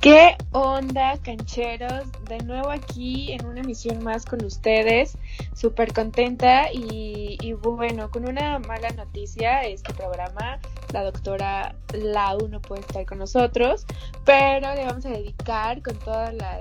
[0.00, 2.04] ¿Qué onda, cancheros?
[2.28, 5.18] De nuevo aquí en una emisión más con ustedes.
[5.54, 10.60] Súper contenta y, bueno, con una mala noticia, este programa,
[10.92, 13.86] la doctora Lau no puede estar con nosotros,
[14.24, 16.60] pero le vamos a dedicar con todas las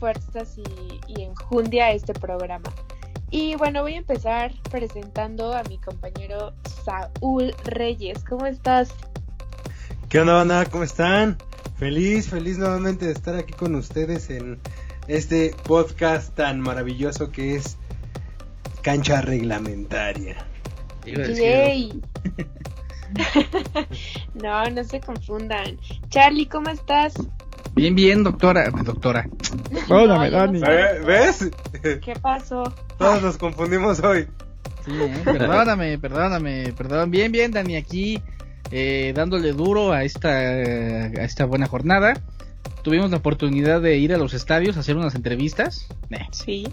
[0.00, 2.72] fuerzas y, y enjundia a este programa.
[3.30, 6.52] Y bueno, voy a empezar presentando a mi compañero
[6.84, 8.24] Saúl Reyes.
[8.24, 8.92] ¿Cómo estás?
[10.14, 10.64] ¿Qué onda, banda?
[10.66, 11.38] ¿Cómo están?
[11.76, 14.60] Feliz, feliz nuevamente de estar aquí con ustedes en
[15.08, 17.76] este podcast tan maravilloso que es
[18.82, 20.36] Cancha Reglamentaria.
[21.04, 22.00] Yay.
[24.40, 25.80] no, no se confundan.
[26.10, 27.14] Charlie, ¿cómo estás?
[27.74, 28.70] Bien, bien, doctora.
[28.70, 29.28] Doctora.
[29.88, 30.60] Hola, Dani.
[30.60, 31.50] ¿Ves?
[31.82, 32.72] ¿Qué pasó?
[32.98, 34.28] Todos nos confundimos hoy.
[34.84, 35.22] Sí, ¿eh?
[35.24, 37.10] perdóname, perdóname, perdón.
[37.10, 38.22] Bien, bien, Dani, aquí
[38.70, 42.14] eh, dándole duro a esta, a esta buena jornada.
[42.82, 45.86] Tuvimos la oportunidad de ir a los estadios a hacer unas entrevistas.
[46.32, 46.68] Sí.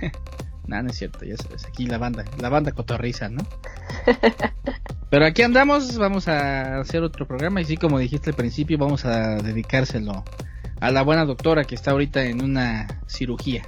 [0.66, 3.42] no, no es cierto, ya sabes, aquí la banda, la banda cotorriza, ¿no?
[5.10, 9.06] Pero aquí andamos, vamos a hacer otro programa y sí, como dijiste al principio, vamos
[9.06, 10.22] a dedicárselo
[10.80, 13.62] a la buena doctora que está ahorita en una cirugía.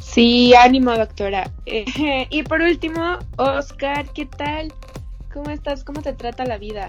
[0.00, 1.50] Sí, ánimo doctora.
[1.66, 4.72] y por último, Oscar, ¿qué tal?
[5.34, 5.82] ¿Cómo estás?
[5.82, 6.88] ¿Cómo te trata la vida?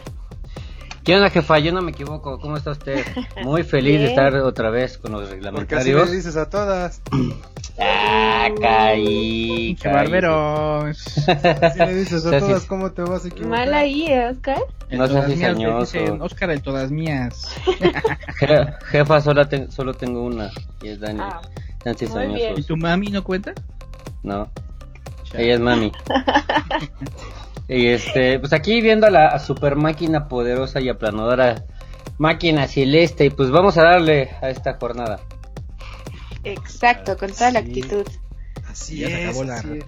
[1.04, 1.58] ¿Qué onda, jefa?
[1.58, 2.40] Yo no me equivoco.
[2.40, 3.04] ¿Cómo está usted?
[3.44, 5.84] Muy feliz de estar otra vez con los reglamentarios.
[5.84, 7.02] ¿Por qué así le dices a todas?
[7.78, 10.98] Ah, caí, ¡Qué barberos!
[10.98, 13.50] Si le dices a todas, ¿cómo te vas a equivocar?
[13.50, 14.60] Mal ahí, ¿eh, Oscar?
[14.92, 15.98] No seas cizañoso.
[16.22, 17.54] Oscar, el todas mías.
[18.86, 20.52] jefa, solo, solo tengo una.
[20.82, 21.20] Y es Dani.
[21.22, 21.42] Ah,
[21.84, 22.38] Tan.
[22.56, 23.54] ¿Y tu mami no cuenta?
[24.24, 24.50] No.
[25.34, 25.92] Ella es mami.
[27.68, 31.64] Y este, pues aquí viendo a la super máquina poderosa y aplanadora
[32.18, 35.20] máquina celeste, y pues vamos a darle a esta jornada.
[36.44, 38.06] Exacto, con toda la actitud.
[38.70, 39.86] Así Ya se es, acabó la- así es.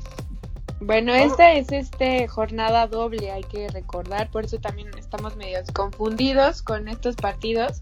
[0.80, 6.62] Bueno, esta es este jornada doble, hay que recordar, por eso también estamos medio confundidos
[6.62, 7.82] con estos partidos,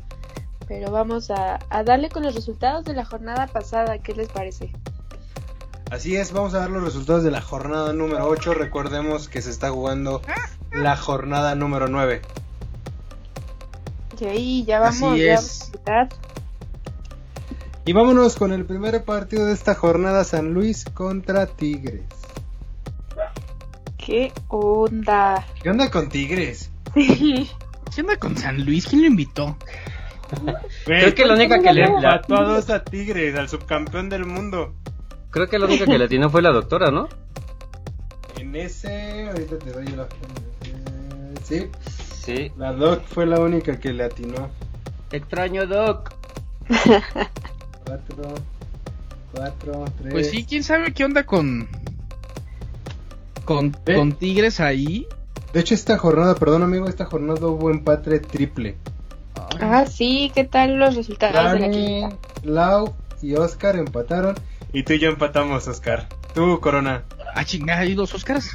[0.68, 4.72] pero vamos a, a darle con los resultados de la jornada pasada, ¿qué les parece?
[5.96, 8.54] Así es, vamos a ver los resultados de la jornada número 8.
[8.54, 10.22] Recordemos que se está jugando
[10.72, 12.22] la jornada número 9.
[14.20, 15.40] Y ahí ya vamos, Así ya es.
[15.40, 15.66] vamos a
[16.02, 16.10] empezar.
[17.86, 22.04] Y vámonos con el primer partido de esta jornada, San Luis contra Tigres.
[23.98, 25.46] ¿Qué onda?
[25.64, 26.72] ¿Qué onda con Tigres?
[26.94, 28.86] ¿Qué onda con San Luis?
[28.88, 29.56] ¿Quién lo invitó?
[30.86, 34.74] Creo que la única que le, la- a todos a Tigres, al subcampeón del mundo.
[35.36, 37.10] Creo que la única que le atinó fue la doctora, ¿no?
[38.40, 40.04] En ese, ahorita te doy la...
[40.04, 41.70] eh, sí,
[42.24, 42.52] Sí.
[42.58, 44.50] la Doc fue la única que le atinó.
[45.12, 46.14] Extraño Doc.
[47.86, 48.34] Cuatro,
[49.34, 50.14] cuatro, tres.
[50.14, 51.68] Pues sí, quién sabe qué onda con.
[53.44, 53.96] Con, ¿Eh?
[53.96, 55.06] con Tigres ahí.
[55.52, 58.78] De hecho, esta jornada, perdón amigo, esta jornada hubo empate triple.
[59.60, 62.10] Ah, sí, ¿qué tal los resultados de la?
[62.44, 64.36] Lau y Oscar empataron.
[64.74, 66.08] Y tú y yo empatamos, Oscar.
[66.34, 67.04] Tú, Corona.
[67.34, 68.52] Ah, chingada, hay dos Oscars.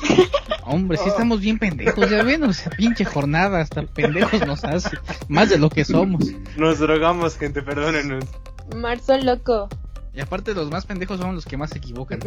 [0.64, 4.90] Hombre, sí estamos bien pendejos, ya ven, o sea, pinche jornada, hasta pendejos nos hace.
[5.28, 6.26] Más de lo que somos.
[6.56, 8.24] Nos drogamos, gente, perdónenos.
[8.76, 9.68] Marzo loco.
[10.14, 12.20] Y aparte, los más pendejos son los que más se equivocan.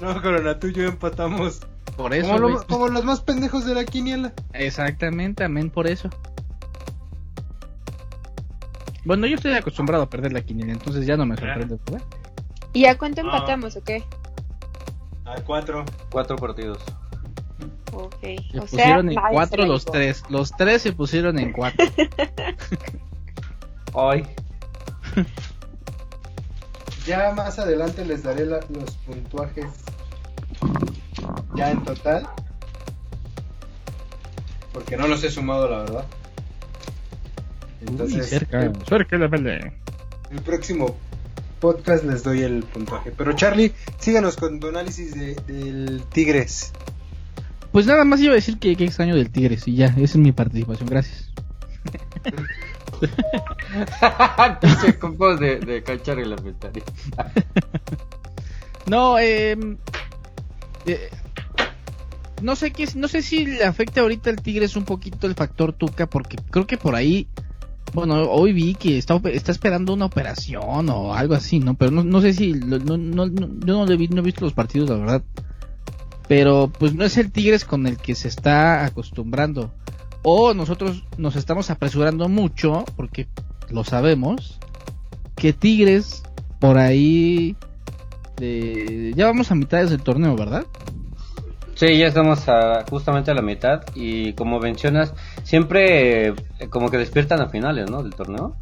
[0.00, 1.60] No, Corona, tú y yo empatamos.
[1.96, 4.32] Por eso, como, lo- como los más pendejos de la quiniela.
[4.52, 6.10] Exactamente, amén por eso.
[9.06, 12.04] Bueno, yo estoy acostumbrado a perder la quiniela, entonces ya no me sorprende, ¿verdad?
[12.74, 13.24] ¿Y a cuánto Ah.
[13.24, 14.04] empatamos o qué?
[15.24, 15.84] A cuatro.
[16.10, 16.78] Cuatro partidos.
[17.92, 18.20] Ok.
[18.20, 20.22] Se o sea, pusieron en nadie cuatro los tres.
[20.28, 21.86] Los tres se pusieron en cuatro.
[23.94, 24.26] Ay.
[27.06, 29.66] Ya más adelante les daré la- los puntuajes.
[31.54, 32.26] Ya en total.
[34.72, 36.04] Porque no los he sumado, la verdad.
[37.82, 39.72] Uy, Entonces, cerca, el, cerca la pelea.
[40.30, 40.96] el próximo
[41.60, 43.12] podcast les doy el puntaje.
[43.16, 46.72] Pero Charlie, síganos con tu análisis de- del Tigres.
[47.72, 50.16] Pues nada más iba a decir que, que extraño del Tigres y ya, esa es
[50.16, 51.30] mi participación, gracias.
[54.60, 56.82] Pinche compas de, de cancha reglamentaria.
[58.86, 59.56] No, eh,
[60.86, 61.10] eh,
[62.42, 65.72] no sé qué, no sé si le afecta ahorita al Tigres un poquito el factor
[65.72, 67.28] Tuca, porque creo que por ahí,
[67.96, 71.74] bueno, hoy vi que está, está esperando una operación o algo así, ¿no?
[71.74, 74.44] Pero no, no sé si, lo- no, no, yo no, le vi, no he visto
[74.44, 75.22] los partidos, la verdad.
[76.28, 79.72] Pero pues no es el Tigres con el que se está acostumbrando.
[80.22, 83.28] O nosotros nos estamos apresurando mucho, porque
[83.70, 84.58] lo sabemos,
[85.34, 86.22] que Tigres
[86.60, 87.56] por ahí...
[89.14, 90.66] Ya vamos a mitades del torneo, ¿verdad?
[91.76, 95.12] Sí, ya estamos a, justamente a la mitad y como mencionas,
[95.44, 96.34] siempre eh,
[96.70, 98.02] como que despiertan a finales, ¿no?
[98.02, 98.56] Del torneo.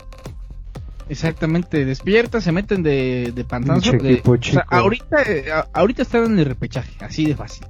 [1.09, 3.93] Exactamente, despiertan, se meten de, de pantazo.
[3.93, 7.67] De- o sea, ahorita, eh, a- ahorita están en el repechaje, así de fácil.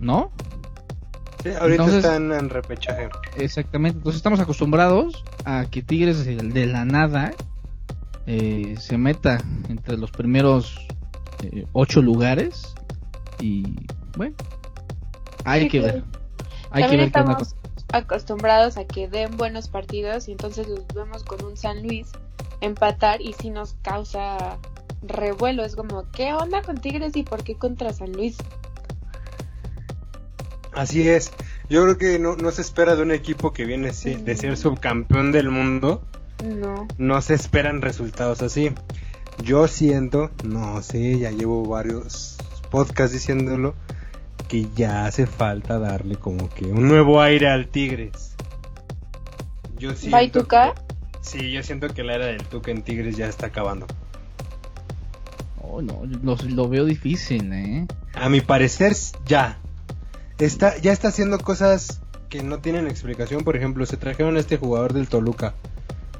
[0.00, 0.30] ¿No?
[1.42, 3.08] Sí, ahorita Entonces- están en repechaje.
[3.36, 7.32] Exactamente, entonces estamos acostumbrados a que Tigres de, de la nada
[8.26, 9.38] eh, se meta
[9.70, 10.86] entre los primeros
[11.44, 12.74] eh, ocho lugares
[13.40, 13.62] y
[14.18, 14.36] bueno,
[15.44, 16.04] hay Sí, que ver.
[16.70, 17.54] Hay que También ver estamos
[17.92, 22.08] acostumbrados a que den buenos partidos y entonces los vemos con un San Luis
[22.60, 24.58] empatar y sí nos causa
[25.02, 25.64] revuelo.
[25.64, 28.36] Es como, ¿qué onda con Tigres y por qué contra San Luis?
[30.72, 31.32] Así es.
[31.68, 35.32] Yo creo que no, no se espera de un equipo que viene de ser subcampeón
[35.32, 36.02] del mundo.
[36.44, 36.86] No.
[36.98, 38.72] No se esperan resultados así.
[39.42, 42.36] Yo siento, no sé, ya llevo varios
[42.70, 43.74] podcasts diciéndolo,
[44.48, 48.34] que ya hace falta darle como que un nuevo aire al Tigres.
[49.78, 50.16] Yo siento
[50.74, 50.88] que-
[51.20, 53.86] Sí, yo siento que la era del Tuca en Tigres ya está acabando.
[55.60, 57.86] Oh, no, lo, lo veo difícil, ¿eh?
[58.14, 58.94] A mi parecer,
[59.26, 59.58] ya.
[60.38, 62.00] Está, ya está haciendo cosas
[62.30, 63.44] que no tienen explicación.
[63.44, 65.54] Por ejemplo, se trajeron a este jugador del Toluca.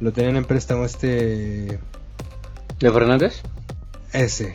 [0.00, 1.78] Lo tenían en préstamo este...
[2.78, 3.42] ¿De Fernández?
[4.12, 4.54] Ese.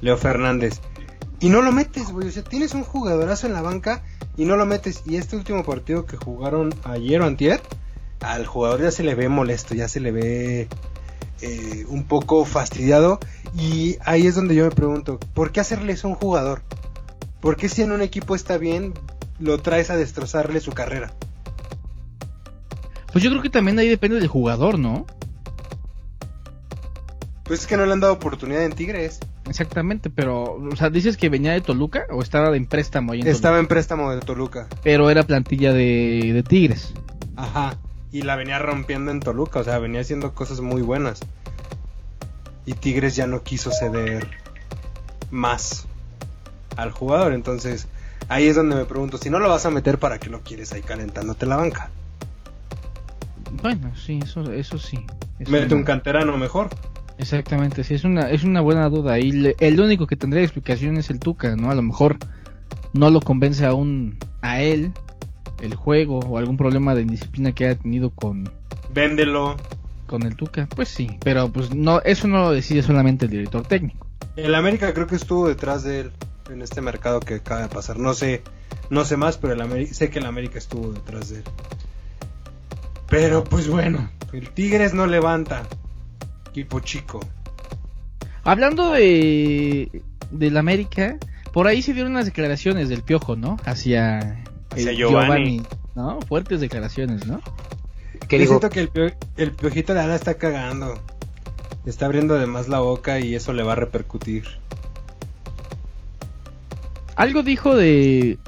[0.00, 0.80] Leo Fernández.
[1.40, 2.28] Y no lo metes, güey.
[2.28, 4.02] O sea, tienes un jugadorazo en la banca
[4.36, 5.02] y no lo metes.
[5.06, 7.62] Y este último partido que jugaron ayer o antier,
[8.20, 10.68] al jugador ya se le ve molesto, ya se le ve
[11.40, 13.18] eh, un poco fastidiado.
[13.56, 16.62] Y ahí es donde yo me pregunto, ¿por qué hacerle eso a un jugador?
[17.40, 18.92] ¿Por qué si en un equipo está bien,
[19.38, 21.14] lo traes a destrozarle su carrera?
[23.12, 25.06] Pues yo creo que también ahí depende del jugador, ¿no?
[27.44, 29.20] Pues es que no le han dado oportunidad en Tigres.
[29.50, 33.26] Exactamente, pero, o sea, dices que venía de Toluca o estaba de préstamo ahí en
[33.26, 33.60] Estaba Toluca?
[33.60, 34.68] en préstamo de Toluca.
[34.84, 36.94] Pero era plantilla de, de Tigres.
[37.34, 37.76] Ajá.
[38.12, 41.20] Y la venía rompiendo en Toluca, o sea, venía haciendo cosas muy buenas.
[42.64, 44.28] Y Tigres ya no quiso ceder
[45.32, 45.86] más
[46.76, 47.88] al jugador, entonces
[48.28, 50.72] ahí es donde me pregunto, si no lo vas a meter, ¿para qué lo quieres
[50.72, 51.90] ahí calentándote la banca?
[53.62, 55.04] Bueno, sí, eso, eso sí.
[55.40, 56.70] Es Mete un canterano mejor.
[57.20, 59.18] Exactamente, sí, es una, es una buena duda.
[59.18, 61.70] Y le- el único que tendría explicación es el Tuca, ¿no?
[61.70, 62.16] A lo mejor
[62.94, 64.92] no lo convence aún a él
[65.60, 68.48] el juego o algún problema de indisciplina que haya tenido con,
[68.94, 69.56] Véndelo.
[70.06, 70.66] con el Tuca.
[70.74, 74.06] Pues sí, pero pues no, eso no lo decide solamente el director técnico.
[74.36, 76.12] El América creo que estuvo detrás de él
[76.50, 77.98] en este mercado que acaba de pasar.
[77.98, 78.42] No sé,
[78.88, 81.44] no sé más, pero el Ameri- sé que el América estuvo detrás de él.
[83.10, 85.64] Pero pues bueno, el Tigres no levanta.
[86.50, 87.20] Equipo chico.
[88.44, 91.16] Hablando de del América,
[91.52, 93.56] por ahí se dieron unas declaraciones del Piojo, ¿no?
[93.64, 95.62] Hacia, Hacia el Giovanni.
[95.94, 96.20] ¿no?
[96.22, 97.40] Fuertes declaraciones, ¿no?
[98.28, 98.52] ¿Qué Yo digo?
[98.54, 100.94] siento que el, pio- el piojito la está cagando.
[101.84, 104.44] Está abriendo de más la boca y eso le va a repercutir.
[107.16, 108.38] Algo dijo de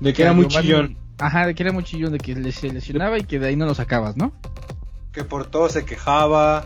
[0.00, 0.96] De que era muy Giovanni- chillón.
[1.18, 3.56] Ajá, de que era muy chillón, de que le- se lesionaba y que de ahí
[3.56, 4.32] no lo sacabas, ¿no?
[5.12, 6.64] Que por todo se quejaba.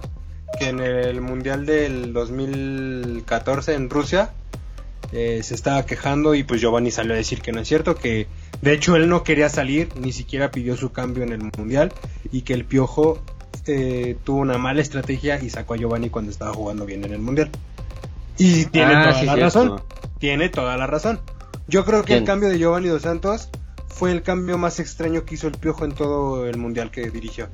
[0.59, 4.31] Que en el mundial del 2014 en Rusia
[5.13, 6.35] eh, se estaba quejando.
[6.35, 7.95] Y pues Giovanni salió a decir que no es cierto.
[7.95, 8.27] Que
[8.61, 9.89] de hecho él no quería salir.
[9.97, 11.93] Ni siquiera pidió su cambio en el mundial.
[12.31, 13.23] Y que el piojo
[13.67, 17.21] eh, tuvo una mala estrategia y sacó a Giovanni cuando estaba jugando bien en el
[17.21, 17.51] mundial.
[18.39, 19.45] Y tiene Ah, toda sí, la cierto.
[19.45, 19.83] razón.
[20.19, 21.21] Tiene toda la razón.
[21.69, 22.19] Yo creo que ¿Quién?
[22.21, 23.49] el cambio de Giovanni Dos Santos
[23.89, 27.49] fue el cambio más extraño que hizo el Piojo en todo el mundial que dirigió.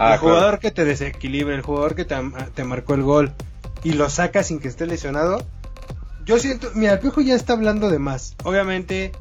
[0.00, 3.32] Ah, el jugador que te desequilibra, el jugador que te, marcó el gol
[3.82, 5.44] y lo saca sin que esté lesionado.
[6.24, 8.36] Yo siento, mira, el Piojo ya está hablando de más.
[8.44, 9.12] Obviamente,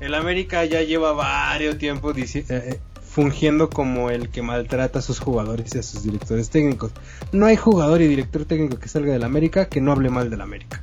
[0.00, 5.02] el América ya lleva varios tiempos dici- eh, eh, fungiendo como el que maltrata a
[5.02, 6.92] sus jugadores y a sus directores técnicos.
[7.32, 10.42] No hay jugador y director técnico que salga del América que no hable mal del
[10.42, 10.82] América.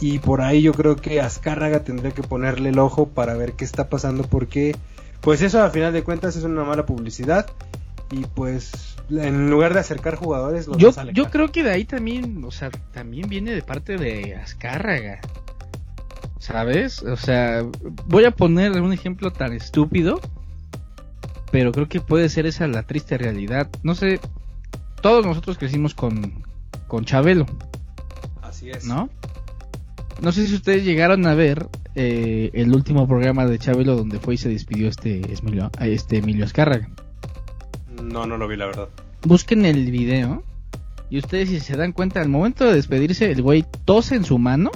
[0.00, 3.64] Y por ahí yo creo que Azcárraga tendría que ponerle el ojo para ver qué
[3.64, 4.74] está pasando porque
[5.20, 7.46] pues eso a final de cuentas es una mala publicidad
[8.12, 12.44] y pues en lugar de acercar jugadores los Yo, yo creo que de ahí también,
[12.44, 15.20] o sea, también viene de parte de Azcárraga.
[16.38, 17.02] ¿Sabes?
[17.02, 17.64] O sea,
[18.06, 20.20] voy a poner un ejemplo tan estúpido,
[21.50, 23.70] pero creo que puede ser esa la triste realidad.
[23.82, 24.20] No sé,
[25.00, 26.44] todos nosotros crecimos con,
[26.88, 27.46] con Chabelo,
[28.42, 28.84] Así es.
[28.84, 29.08] ¿no?
[30.20, 34.34] No sé si ustedes llegaron a ver eh, el último programa de Chabelo donde fue
[34.34, 36.90] y se despidió este Emilio, este Emilio Azcárraga.
[38.02, 38.88] No, no lo vi, la verdad.
[39.24, 40.42] Busquen el video
[41.10, 44.38] y ustedes si se dan cuenta, al momento de despedirse, el güey tose en su
[44.38, 44.70] mano,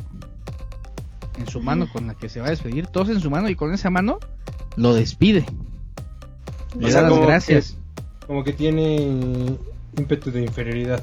[1.38, 3.54] en su mano con la que se va a despedir, tose en su mano y
[3.56, 4.18] con esa mano
[4.76, 5.45] lo despide.
[6.78, 7.76] Le O da las gracias.
[8.26, 9.56] Como que tiene
[9.97, 11.02] ímpetu de inferioridad.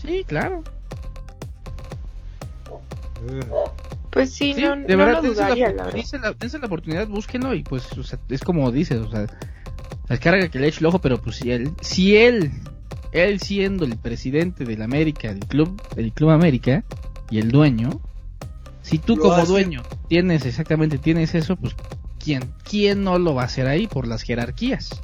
[0.00, 0.62] Sí, claro.
[4.10, 5.92] Pues sí, Sí, no, de no verdad, lo dense la, dudaría, la verdad.
[5.94, 9.26] dense la- dense la oportunidad, búsquenlo y pues, o sea, es como dices, o sea,
[10.10, 12.50] la carga que le eche el ojo, pero pues si él, si él,
[13.12, 16.82] él siendo el presidente del América, del club, del Club América
[17.30, 18.00] y el dueño,
[18.82, 19.46] si tú como hace.
[19.46, 21.76] dueño tienes exactamente, tienes eso, pues
[22.18, 25.00] ¿quién, quién no lo va a hacer ahí por las jerarquías?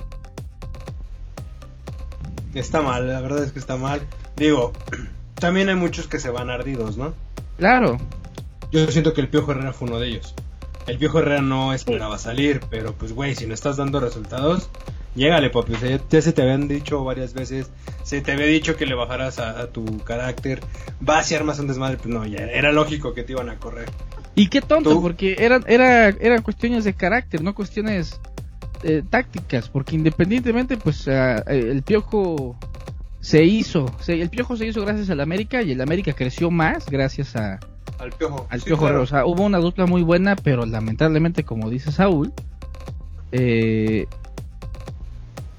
[2.53, 4.01] Está mal, la verdad es que está mal.
[4.37, 4.73] Digo,
[5.37, 7.15] también hay muchos que se van ardidos, ¿no?
[7.59, 7.99] Claro,
[8.73, 10.35] Yo siento que el Piojo Herrera fue uno de ellos.
[10.87, 14.69] El Piojo Herrera no esperaba salir, pero pues güey, si no estás dando resultados,
[15.15, 15.73] llégale papi.
[15.75, 17.71] O sea, ya, se te habían dicho varias veces,
[18.05, 20.61] se te había dicho que le bajaras a, a tu carácter,
[21.01, 23.89] vas y armas un desmadre, pues no, ya era lógico que te iban a correr.
[24.37, 28.21] Y qué tonto, Tú- porque eran, era, eran cuestiones de carácter, no cuestiones
[28.85, 32.57] eh, tácticas, porque independientemente, pues eh, el piojo
[33.21, 36.87] se hizo, se- el piojo se hizo gracias al América y el América creció más
[36.87, 37.59] gracias a,
[37.99, 38.47] Al Piojo.
[38.51, 38.83] al Sí, piojo.
[38.83, 39.03] claro.
[39.03, 42.33] O sea, hubo una dupla muy buena, pero lamentablemente, como dice Saúl,
[43.33, 44.07] eh,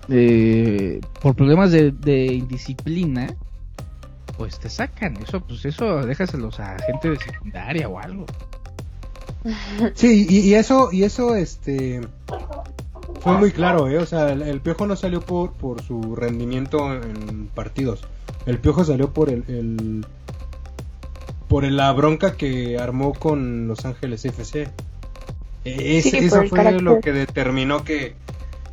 [0.09, 3.35] eh, por problemas de, de indisciplina,
[4.37, 5.17] pues te sacan.
[5.17, 8.25] Eso, pues eso, déjaselos a gente de secundaria o algo.
[9.95, 12.01] Sí, y, y eso, y eso, este,
[13.21, 13.97] fue muy claro, ¿eh?
[13.97, 18.01] O sea, el, el Piojo no salió por, por su rendimiento en partidos.
[18.45, 20.05] El Piojo salió por el, el-
[21.47, 24.69] por la bronca que armó con Los Ángeles FC.
[25.65, 26.81] E- Sí, eso fue carácter.
[26.81, 28.15] lo que determinó que,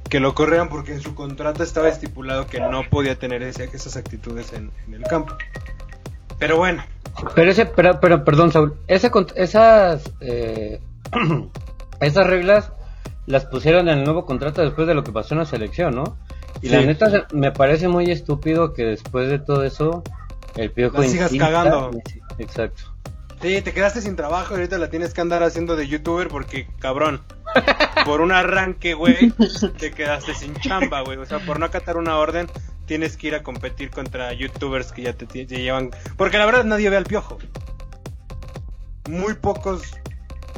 [0.09, 3.97] que lo corrieran porque en su contrato estaba estipulado que no podía tener ese- esas
[3.97, 5.35] actitudes en, en el campo.
[6.38, 6.85] Pero bueno,
[7.35, 10.81] Pero ese, pero, pero perdón, Saúl, ese esas, eh,
[12.00, 12.73] esas reglas
[13.26, 16.16] las pusieron en el nuevo contrato después de lo que pasó en la selección, ¿no?
[16.61, 16.87] Y la Sí.
[16.87, 20.02] neta se- me parece muy estúpido que después de todo eso
[20.56, 21.90] el piojo La sigas cagando.
[22.38, 22.94] Exacto.
[23.42, 26.66] Sí, te quedaste sin trabajo y ahorita la tienes que andar haciendo de youtuber porque,
[26.78, 27.20] cabrón,
[28.06, 29.32] por un arranque, güey,
[29.78, 31.18] te quedaste sin chamba, güey.
[31.18, 32.46] O sea, por no acatar una orden,
[32.87, 35.90] tienes que ir a competir contra youtubers que ya te, te llevan...
[36.16, 37.38] Porque la verdad nadie ve al piojo.
[39.11, 39.82] Muy pocos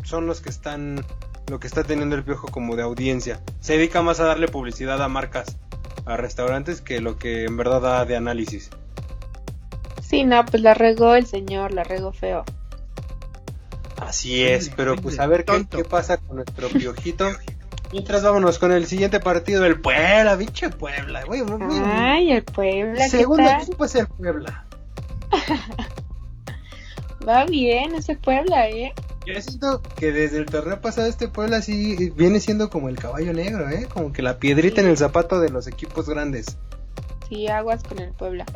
[0.05, 1.05] son los que están...
[1.49, 3.41] Lo que está teniendo el piojo como de audiencia.
[3.61, 5.59] Se dedica más a darle publicidad a marcas,
[6.05, 8.71] a restaurantes, que lo que en verdad da de análisis.
[10.09, 12.45] Sí, no, pues la regó el señor, la regó feo.
[13.97, 17.29] Así es, pero pues a ver qué, qué pasa con nuestro piojito.
[17.93, 21.43] Mientras vámonos con el siguiente partido del Puebla, pinche Puebla, güey.
[21.85, 23.63] Ay, el Puebla, ¿qué Segundo tal?
[23.63, 24.67] equipo es el Puebla.
[27.29, 28.93] Va bien ese Puebla, ¿eh?
[29.25, 33.33] Yo siento que desde el torneo pasado este Puebla sí viene siendo como el caballo
[33.33, 33.89] negro, ¿eh?
[33.93, 36.59] Como que la piedrita en el zapato de los equipos grandes.
[37.29, 38.47] Sí, aguas con el Puebla.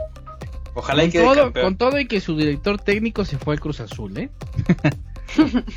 [0.75, 1.65] Ojalá y Con quede todo, campeón.
[1.65, 4.31] con todo y que su director técnico se fue al Cruz Azul, ¿eh?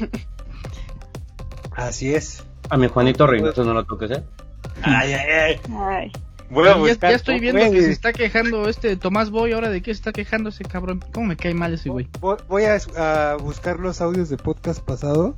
[1.75, 2.43] Así es.
[2.69, 4.23] A mi Juanito Reynoso no lo toques, ¿eh?
[4.83, 5.59] Ay, ay, ay.
[5.77, 6.11] Ay,
[6.49, 9.53] Voy a ya, buscar, ya estoy viendo que se está quejando este Tomás Boy.
[9.53, 11.03] Ahora de qué se está quejando ese cabrón.
[11.13, 12.07] ¿Cómo me cae mal ese güey?
[12.19, 12.77] Voy- a,
[13.31, 15.35] a buscar los audios de podcast pasado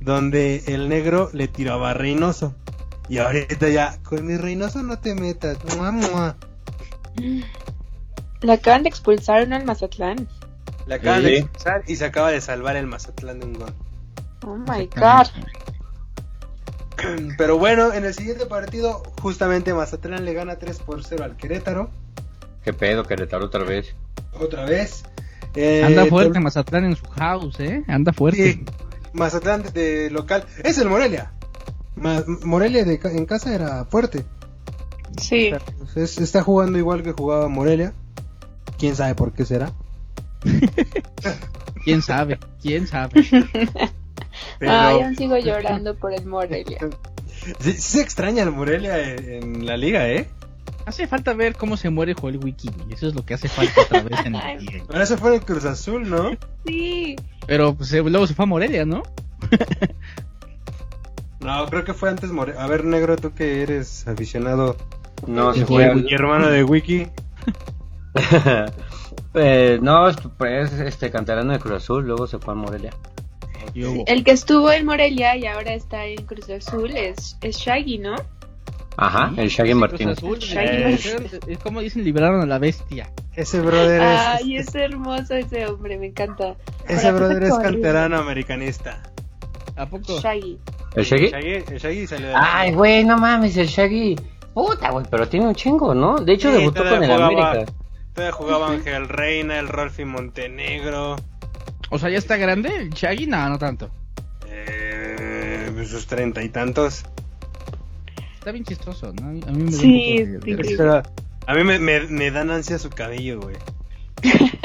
[0.00, 2.54] donde el negro le tiraba a Reynoso.
[3.08, 5.58] Y ahorita ya, con mi Reynoso no te metas.
[5.76, 6.36] Mua,
[8.42, 10.28] le acaban de expulsar al Mazatlán.
[10.86, 11.26] Le acaban Sí.
[11.26, 13.74] de expulsar y se acaba de salvar el Mazatlán de un gol.
[14.46, 15.26] Oh my god.
[17.38, 21.90] Pero bueno, en el siguiente partido, justamente Mazatlán le gana 3 por 0 al Querétaro.
[22.64, 23.94] Qué pedo, Querétaro otra vez.
[24.40, 25.04] Otra vez.
[25.54, 27.82] Eh, Anda fuerte Tol- Mazatlán en su house, ¿eh?
[27.88, 28.52] Anda fuerte.
[28.54, 28.64] Sí,
[29.12, 30.44] Mazatlán de, local.
[30.64, 31.32] Es el Morelia.
[31.96, 34.24] Ma- Morelia de ca- en casa era fuerte.
[35.20, 35.50] Sí.
[35.94, 37.92] Es- está jugando igual que jugaba Morelia.
[38.78, 39.72] Quién sabe por qué será.
[41.84, 42.38] ¿Quién sabe?
[42.60, 43.24] ¿Quién sabe?
[44.58, 46.78] Pero Ay, aún sigo llorando por el Morelia.
[47.60, 50.28] sí, sí se extraña el Morelia en, en la liga, ¿eh?
[50.84, 52.68] Hace falta ver cómo se muere Joel Wiki.
[52.68, 52.92] güey.
[52.92, 54.84] Eso es lo que hace falta otra vez en la liga.
[54.88, 56.30] Ahora se fue en el Cruz Azul, ¿no?
[56.64, 57.16] Sí.
[57.46, 59.02] Pero pues, eh, luego se fue a Morelia, ¿no?
[61.40, 62.62] No, creo que fue antes Morelia.
[62.62, 64.76] A ver, negro, tú que eres aficionado
[65.26, 67.08] No, se fue y hermano de Wiki.
[69.38, 72.90] Eh, no, es- pues este canterano de Cruz Azul, luego se fue a Morelia.
[74.06, 78.14] El que estuvo en Morelia y ahora está en Cruz Azul es, es Shaggy, ¿no?
[78.96, 80.16] Ajá, el Shaggy Martínez.
[80.18, 81.40] Azul, Shaggy Martínez.
[81.46, 83.10] es como dicen, liberaron a la bestia.
[83.34, 86.54] Ese brother es, Ay, es hermoso ese hombre, me encanta.
[86.88, 89.02] ese brother es canterano americanista.
[89.76, 90.18] ¿A poco?
[90.18, 90.58] Shaggy.
[90.94, 91.28] ¿El Shaggy?
[91.28, 94.16] Shaggy, el Shaggy salió de Ay, güey, no mames, el Shaggy.
[94.54, 96.16] Puta, güey, pero tiene un chingo, ¿no?
[96.16, 97.10] De hecho, Sí, debutó con el.
[97.10, 97.66] América.
[98.16, 101.16] Todavía jugaba Ángel Reina, el Rolfi Montenegro.
[101.90, 103.26] O sea, ¿ya está grande el Shaggy?
[103.26, 103.90] No, no tanto.
[104.48, 107.04] Eh, sus treinta y tantos.
[108.38, 109.28] Está bien chistoso, ¿no?
[109.28, 110.76] A mí, me da Sí, un poco de-.
[110.78, 111.02] Pero
[111.46, 113.56] a mí me, me, me dan ansia su cabello, güey.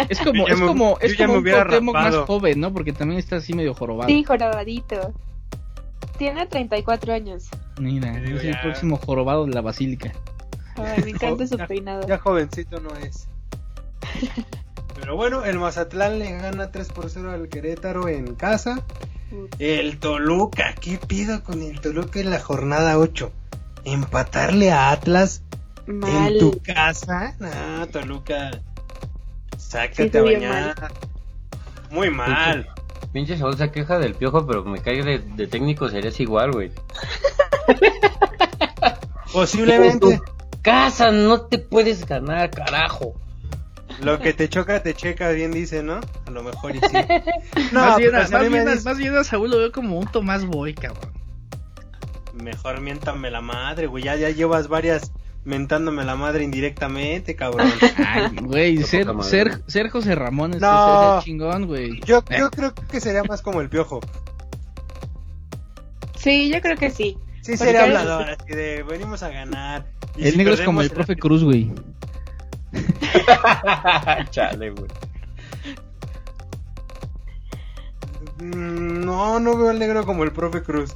[0.07, 2.71] Es como, es me- como, es como un Cuauhtémoc más joven, ¿no?
[2.73, 4.07] Porque también está así medio jorobado.
[4.09, 5.13] Sí, jorobadito.
[6.17, 7.49] Tiene 34 años.
[7.79, 8.61] Mira, es el ya.
[8.61, 10.13] próximo jorobado de la basílica.
[10.77, 12.07] Ay, me encanta su peinado.
[12.07, 13.27] Ya jovencito no es.
[14.95, 18.83] Pero bueno, el Mazatlán le gana 3 por 0 al Querétaro en casa.
[19.59, 23.31] El Toluca, ¿qué pido con el Toluca en la jornada 8?
[23.85, 25.43] ¿Empatarle a Atlas
[25.87, 26.33] Mal.
[26.33, 27.35] en tu casa?
[27.39, 28.61] No, Toluca,
[29.57, 30.75] sácate Sí, a bañar.
[31.89, 32.67] Muy mal.
[33.11, 36.71] Pinche Saúl se queja del piojo, pero me cae de, de técnico serías igual, güey.
[39.33, 40.23] Posiblemente En tu
[40.61, 43.15] casa no te puedes ganar, carajo.
[44.03, 45.99] Lo que te choca te checa, bien dice, ¿no?
[46.25, 46.85] A lo mejor y sí.
[47.73, 49.71] más, bien, pues, a más mí me bien dice- más bien a Saúl lo veo
[49.71, 51.11] como un Tomás Boy, cabrón.
[52.33, 54.03] Mejor miéntame la madre, güey.
[54.03, 55.11] Ya, ya llevas varias
[55.43, 57.67] mentándome la madre indirectamente, cabrón.
[58.07, 61.19] Ay, güey, ser, ser, ser José Ramón es, No.
[61.23, 61.99] chingón, güey.
[62.01, 63.99] Yo, yo creo que sería más como el piojo.
[66.15, 67.17] Sí, yo creo que sí.
[67.41, 69.87] Sí, sería hablador, así de venimos a ganar.
[70.15, 71.71] Y El si negro es como el profe Cruz, güey.
[74.31, 74.87] Chale, güey.
[78.39, 80.93] Mm, No, no veo al negro como el profe Cruz.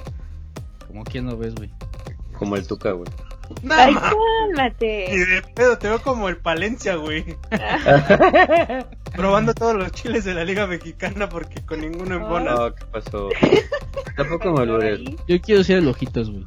[0.87, 1.69] Como quien no ves, güey.
[2.37, 3.09] Como el Tuca, güey.
[3.61, 4.01] No, Ay, ma-
[4.55, 4.85] cálmate.
[4.85, 7.37] de pedo, te veo como el Palencia, güey.
[9.15, 12.55] Probando todos los chiles de la Liga Mexicana porque con ninguno embona.
[12.55, 13.29] No, ¿qué pasó?
[14.17, 14.85] Tampoco me.
[14.87, 16.45] Ay, Yo quiero ser el ojitos, güey.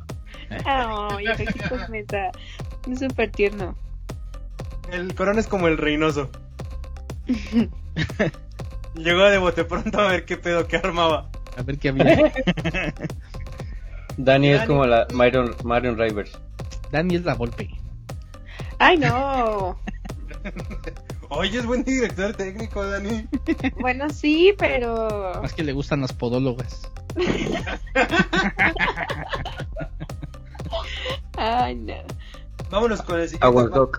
[0.65, 2.31] Ay, ojitos meta.
[2.91, 3.77] Es súper tierno.
[4.91, 6.31] El corona es como el Reynoso.
[8.95, 11.31] Llegó de bote pronto a ver qué pedo que armaba.
[11.57, 12.33] A ver qué había.
[14.17, 16.39] Dani es como la Marion, Marion Rivers.
[16.91, 17.71] Dani es la golpe.
[18.79, 19.79] Ay, no.
[21.31, 23.29] Oye, es buen director técnico, Dani.
[23.81, 25.39] Bueno, sí, pero.
[25.43, 26.91] Más que le gustan las podólogas.
[31.37, 31.95] Ay, no.
[32.71, 33.91] Vámonos con el siguiente partido,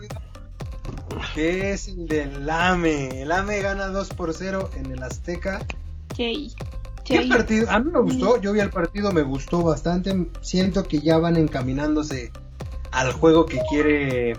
[1.34, 3.22] que es el del AME.
[3.22, 5.66] El AME gana 2 por 0 en el Azteca.
[6.16, 6.54] Jay.
[7.04, 7.70] ¿Qué partido?
[7.72, 10.28] A mí me gustó, yo vi el partido, me gustó bastante.
[10.42, 12.32] Siento que ya van encaminándose
[12.92, 14.38] al juego que quiere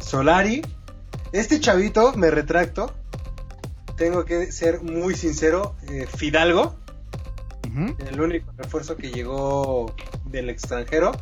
[0.00, 0.62] Solari.
[1.32, 2.92] Este chavito, me retracto,
[3.96, 6.74] tengo que ser muy sincero, eh, Fidalgo,
[8.06, 9.94] el único refuerzo que llegó
[10.26, 11.12] del extranjero,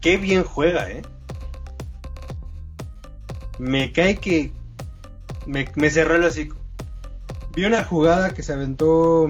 [0.00, 1.02] qué bien juega, eh.
[3.58, 4.52] Me cae que
[5.46, 6.56] me, cerró el hocico.
[7.54, 9.26] Vi una jugada que se aventó.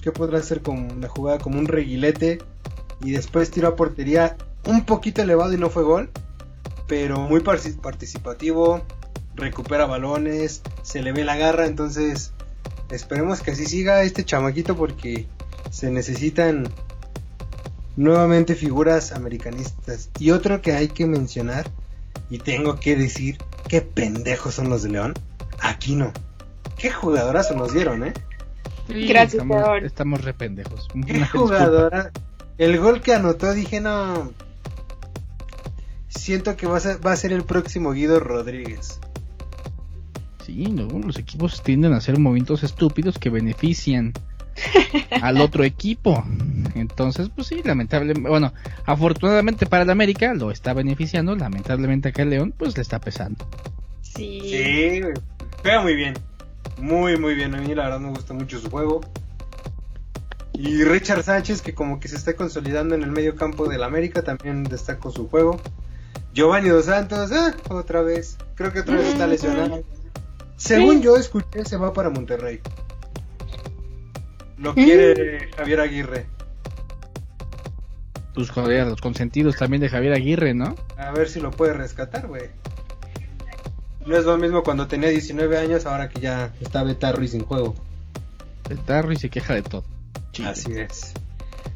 [0.00, 2.38] ¿Qué podrá ser como una jugada como un reguilete?
[3.00, 6.10] Y después tiró a portería un poquito elevado y no fue gol.
[6.86, 8.82] Pero muy participativo.
[9.34, 10.62] Recupera balones.
[10.82, 11.66] Se le ve la garra.
[11.66, 12.32] Entonces,
[12.90, 15.26] esperemos que así siga este chamaquito porque
[15.70, 16.68] se necesitan
[17.96, 20.10] nuevamente figuras americanistas.
[20.18, 21.70] Y otro que hay que mencionar,
[22.30, 25.14] y tengo que decir, qué pendejos son los de León.
[25.60, 26.12] Aquí no.
[26.76, 28.12] Qué jugadorazo nos dieron, ¿eh?
[28.88, 29.84] Sí, Gracias, estamos, Saúl.
[29.84, 30.88] estamos re pendejos.
[30.94, 31.46] Una Qué disculpa.
[31.56, 32.10] jugadora.
[32.58, 34.32] El gol que anotó, dije, no.
[36.08, 39.00] Siento que va a ser, va a ser el próximo Guido Rodríguez.
[40.44, 44.12] Sí, no, los equipos tienden a hacer movimientos estúpidos que benefician
[45.20, 46.24] al otro equipo.
[46.74, 48.52] Entonces, pues sí, lamentablemente, bueno,
[48.84, 53.46] afortunadamente para el América lo está beneficiando, lamentablemente acá el León pues le está pesando.
[54.02, 54.40] Sí.
[54.42, 55.00] Sí.
[55.62, 56.14] Juega muy bien.
[56.78, 57.54] Muy, muy bien.
[57.54, 59.00] A mí la verdad me gusta mucho su juego.
[60.52, 64.22] Y Richard Sánchez, que como que se está consolidando en el medio campo del América,
[64.22, 65.60] también destaco su juego.
[66.32, 68.38] Giovanni Dos Santos, ah, otra vez.
[68.54, 69.82] Creo que otra vez está lesionado.
[70.56, 72.60] Según yo escuché, se va para Monterrey.
[74.64, 76.26] Lo quiere Javier Aguirre.
[78.34, 80.74] Pues joder, los consentidos también de Javier Aguirre, ¿no?
[80.96, 82.48] A ver si lo puede rescatar, güey.
[84.06, 87.44] No es lo mismo cuando tenía 19 años, ahora que ya está Beta Ruiz en
[87.44, 87.74] juego.
[88.70, 89.84] el tarro y se queja de todo.
[90.32, 90.48] Chile.
[90.48, 91.12] Así es.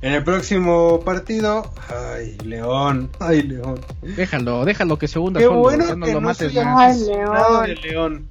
[0.01, 3.81] En el próximo partido, ay, León, ay, León.
[4.03, 6.65] Déjalo, déjalo que se hunda Qué solo, bueno ya no que lo no mates soy
[6.65, 6.97] más.
[6.97, 7.37] Ay, León.
[7.37, 8.29] aficionado de León.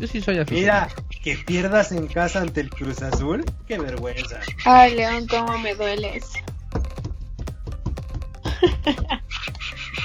[0.00, 0.88] Yo sí soy aficionado.
[0.88, 4.40] Mira, que pierdas en casa ante el Cruz Azul, qué vergüenza.
[4.64, 6.24] Ay, León, cómo me dueles.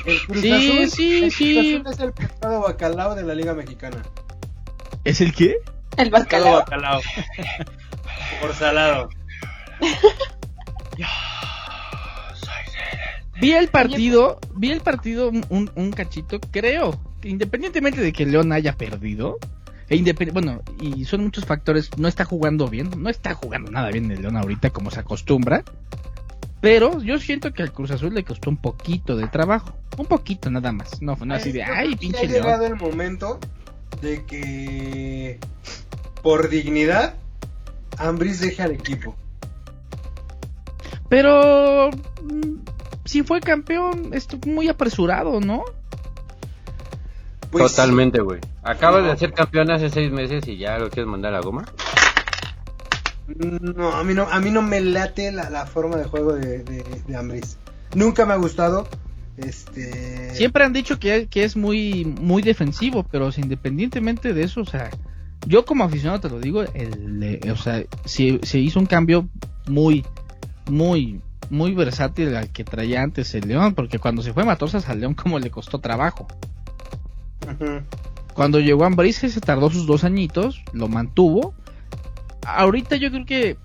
[0.06, 1.82] El Cruz Sí, Azul, sí, el sí.
[1.84, 4.02] Cruz Azul es el pescado bacalao de la Liga Mexicana.
[5.04, 5.58] ¿Es el qué?
[5.98, 7.02] El Pescado bacalao.
[7.02, 7.02] bacalao.
[8.40, 9.10] Por salado.
[13.40, 18.26] Vi el partido, vi el partido un, un- un cachito, creo, que independientemente de que
[18.26, 19.40] León haya perdido,
[19.92, 24.10] e bueno, y son muchos factores, no está jugando bien, no está jugando nada bien
[24.10, 25.64] el León ahorita como se acostumbra,
[26.62, 30.50] pero yo siento que al Cruz Azul le costó un poquito de trabajo, un poquito
[30.50, 32.74] nada más, no, no así de, ay, pinche Ha llegado León.
[32.74, 33.40] el momento
[34.02, 35.40] de que,
[36.22, 37.16] por dignidad,
[37.98, 39.16] Ambris deje al equipo.
[41.10, 41.90] Pero
[42.24, 42.64] mm,
[43.04, 45.66] si fue campeón, esto muy apresurado, ¿no?
[47.52, 48.40] Pues, Totalmente, güey.
[48.64, 49.10] Acabas No.
[49.10, 51.66] de ser campeón hace seis meses y ya lo quieres mandar a la goma.
[53.36, 56.60] No, a mí no, a mí no me late la, la forma de juego de,
[56.64, 57.58] de, de Ambris.
[57.96, 58.88] Nunca me ha gustado.
[59.38, 60.34] Este.
[60.36, 64.62] Siempre han dicho que, que es muy, muy defensivo, pero o sea, independientemente de eso,
[64.62, 64.90] o sea,
[65.48, 69.28] yo como aficionado te lo digo, el, o sea, se, se hizo un cambio
[69.68, 70.06] muy,
[70.70, 75.00] muy, muy versátil al que traía antes el León, porque cuando se fue Matosas al
[75.00, 76.28] León como le costó trabajo.
[78.34, 81.54] Cuando llegó Ambris se tardó sus dos añitos, lo mantuvo.
[82.46, 83.58] Ahorita yo creo que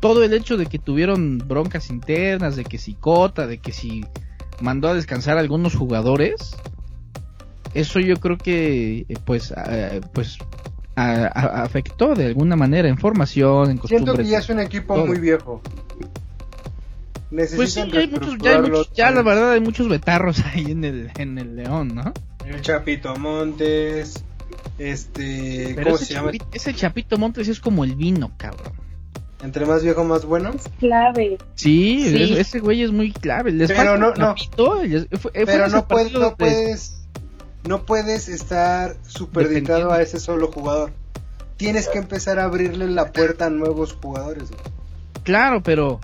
[0.00, 4.04] todo el hecho de que tuvieron broncas internas, de que si Cota, de que si
[4.60, 6.54] mandó a descansar a algunos jugadores,
[7.72, 10.38] eso yo creo que pues eh, pues
[10.96, 14.26] a- a- afectó de alguna manera en formación, en Siento costumbres.
[14.26, 15.06] que ya es un equipo todo.
[15.06, 15.60] muy viejo.
[17.30, 20.44] Necesitan Pues sí, ya hay muchos, ya, hay muchos- ya la verdad hay muchos betarros
[20.44, 22.12] ahí en el, en el León, ¿no?
[22.46, 24.22] El Chapito Montes.
[24.78, 25.72] Este.
[25.74, 26.26] Pero ¿Cómo ese, se llama?
[26.32, 28.72] Chapito, ese Chapito Montes es como el vino, cabrón.
[29.42, 30.50] Entre más viejo, más bueno.
[30.50, 31.38] Es clave.
[31.54, 32.22] Sí, Sí.
[32.32, 33.52] es- ese güey es muy clave.
[33.52, 34.34] Les Pero no, no.
[34.34, 37.00] Chapito, les- fue- fue Pero no puedes, no de- puedes.
[37.68, 40.92] No puedes estar superditado a ese solo jugador.
[41.56, 44.50] Tienes que empezar a abrirle la puerta a nuevos jugadores.
[44.50, 44.60] güey.
[45.22, 46.00] Claro, pero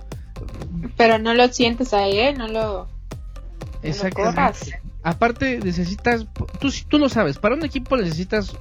[0.96, 2.52] Pero no lo sientes a él, no lo.
[2.52, 2.88] No lo
[3.82, 4.79] exactamente.
[5.02, 6.26] Aparte necesitas,
[6.60, 8.54] tú, tú lo sabes, para un equipo necesitas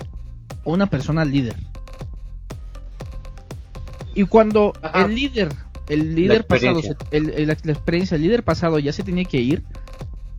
[0.63, 1.55] una persona líder.
[4.15, 5.05] Y cuando Ajá.
[5.05, 5.49] el líder,
[5.87, 7.07] el líder pasado, experiencia.
[7.09, 9.63] se- el- el- la, la experiencia, el líder pasado ya se tenía que ir,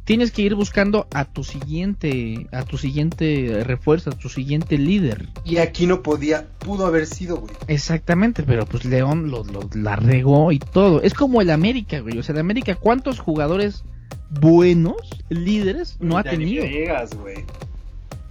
[0.05, 5.29] tienes que ir buscando a tu siguiente, a tu siguiente refuerzo, a tu siguiente líder.
[5.45, 7.53] Y aquí no podía, pudo haber sido, güey.
[7.69, 11.01] Exactamente, pero pues León lo, lo- la regó y todo.
[11.03, 12.19] Es como el América, güey.
[12.19, 13.85] O sea, el América, ¿cuántos jugadores
[14.31, 14.97] buenos,
[15.29, 16.65] líderes, no ha tenido?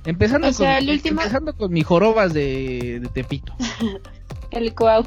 [0.05, 3.53] Empezando, O sea, con, el último- empezando con mi jorobas de, de Tepito.
[4.51, 5.05] El Cuau.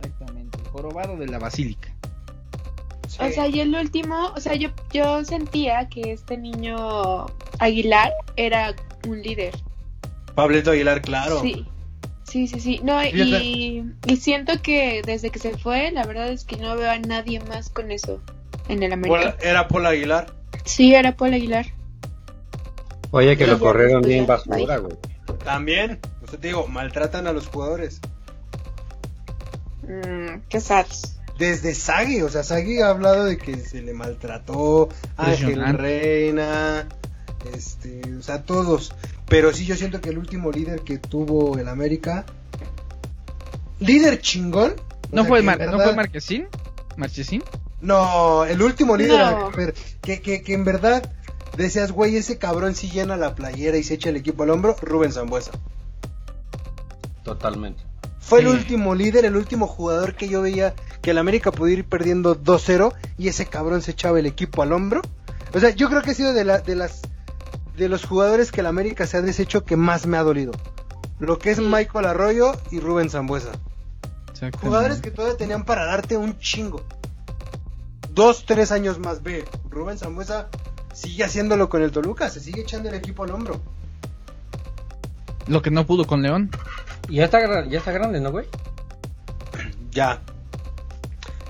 [0.00, 1.92] Exactamente, el jorobado de la Basílica.
[3.06, 3.18] Sí.
[3.20, 7.26] O sea, y el último, o sea, yo, yo sentía que este niño
[7.58, 8.74] Aguilar era
[9.06, 9.52] un líder.
[10.34, 11.42] Pablito Aguilar, claro.
[11.42, 11.66] Sí.
[12.24, 12.80] Sí, sí, sí.
[12.82, 16.90] No, y, y siento que desde que se fue, la verdad es que no veo
[16.90, 18.22] a nadie más con eso
[18.68, 19.36] en el América.
[19.38, 20.26] Paul- era Paul Aguilar.
[20.64, 21.66] Sí, era Paul Aguilar.
[23.10, 24.96] Oye, que lo corrieron después bien basura, güey.
[25.44, 25.98] También.
[26.22, 28.00] O sea, te digo, maltratan a los jugadores.
[29.82, 30.86] Mm, qué sad.
[31.38, 35.60] Desde Sagi, o sea, Sagi ha hablado de que se le maltrató, Ángel.
[35.76, 36.86] Reina,
[37.54, 38.94] este, o sea, todos.
[39.28, 42.24] Pero sí, yo siento que el último líder que tuvo el América,
[43.80, 44.72] líder chingón.
[45.10, 46.46] o ¿No sea, fue, Mar- ¿No fue Marquesín?
[46.96, 47.42] ¿Marchesín?
[47.82, 49.50] No, el último líder, No.
[50.00, 51.12] Que, que, que en verdad
[51.56, 54.76] decías, güey, ese cabrón sí llena la playera y se echa el equipo al hombro,
[54.80, 55.50] Rubén Zambuesa.
[57.24, 57.82] Totalmente.
[58.20, 61.84] Fue el último líder, el último jugador que yo veía que el América podía ir
[61.84, 65.02] perdiendo 2-0 y ese cabrón se echaba el equipo al hombro.
[65.52, 67.02] O sea, yo creo que ha sido de, la, de las
[67.76, 70.52] de los jugadores que el América se ha deshecho que más me ha dolido.
[71.18, 71.64] Lo que es Sí.
[71.64, 73.50] Michael Arroyo y Rubén Zambuesa.
[74.60, 76.84] Jugadores que todavía tenían para darte un chingo.
[78.14, 79.22] Dos, tres años más.
[79.22, 80.48] Ve, Rubén Zambuesa
[80.92, 83.60] sigue haciéndolo con el Toluca, se sigue echando el equipo al hombro.
[85.46, 86.50] Lo que no pudo con León.
[87.08, 88.46] Y ya está, ya está grande, ¿no, güey?
[89.90, 90.22] Ya.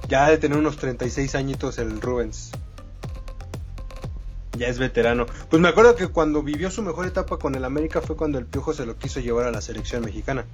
[0.09, 2.51] Ya ha de tener unos 36 añitos el Rubens.
[4.57, 5.27] Ya es veterano.
[5.49, 8.47] Pues me acuerdo que cuando vivió su mejor etapa con el América fue cuando el
[8.47, 10.45] Piojo se lo quiso llevar a la selección mexicana.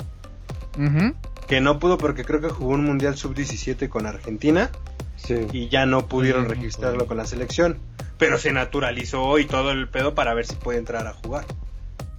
[1.47, 4.71] Que no pudo porque creo que jugó un Mundial Sub-17 con Argentina
[5.17, 5.35] Sí.
[5.53, 7.79] y ya no pudieron Sí, registrarlo con la selección.
[8.19, 11.45] Pero se naturalizó y todo el pedo para ver si puede entrar a jugar.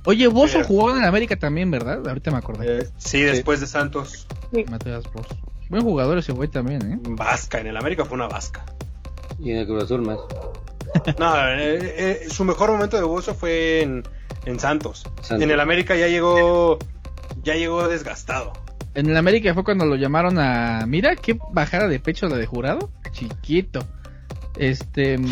[0.06, 2.06] Oye, Bozo Pero- jugó en América también, ¿verdad?
[2.08, 2.80] Ahorita me acordé.
[2.82, 4.28] Eh, sí, después de Santos,
[4.70, 5.38] Mateas Bozo.
[5.70, 6.98] Buen jugador ese güey también, ¿eh?
[7.10, 8.66] Vasca, en el América fue una Vasca.
[9.38, 10.18] Y en el Cruz Azul más.
[11.20, 14.04] No, eh, eh, su mejor momento de Bozo fue en,
[14.46, 15.04] en Santos.
[15.22, 15.42] Santos.
[15.44, 16.80] En el América ya llegó
[17.44, 18.54] ya llegó desgastado.
[18.96, 20.86] En el América fue cuando lo llamaron a.
[20.88, 22.92] Mira qué bajada de pecho la de jurado.
[23.12, 23.86] Chiquito.
[24.58, 25.18] Este.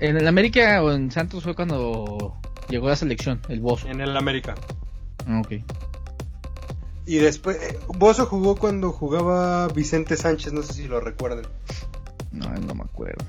[0.00, 2.36] En el América o en Santos fue cuando
[2.68, 3.88] llegó a la selección, el Bozo.
[3.88, 4.54] En el América.
[5.26, 5.54] Ah, Ok.
[7.04, 11.46] Y después, Bozo jugó cuando jugaba Vicente Sánchez, no sé si lo recuerdan.
[12.32, 13.24] No, no me acuerdo.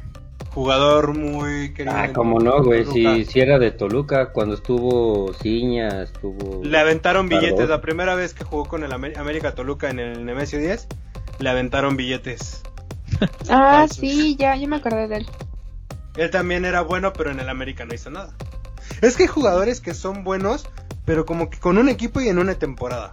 [0.53, 1.95] Jugador muy querido.
[1.95, 2.85] Ah, como no, güey.
[2.85, 6.63] Si, si era de Toluca, cuando estuvo Ciña, estuvo.
[6.63, 10.25] Le aventaron billetes la primera vez que jugó con el Amer- América Toluca en el
[10.25, 10.87] Nemesio 10.
[11.39, 12.61] Le aventaron billetes.
[13.49, 15.27] Ah, sí, ya, ya me acordé de él.
[16.15, 18.33] Él también era bueno, pero en el América no hizo nada.
[19.01, 20.67] Es que hay jugadores que son buenos,
[21.05, 23.11] pero como que con un equipo y en una temporada.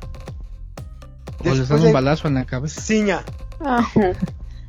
[1.41, 2.81] O les dan un balazo en la cabeza.
[2.81, 3.25] Ciña.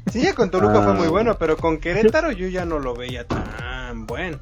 [0.08, 0.84] Ah, Ciña con Toluca Ah.
[0.84, 4.40] fue muy bueno, pero con Querétaro yo ya no lo veía tan bueno.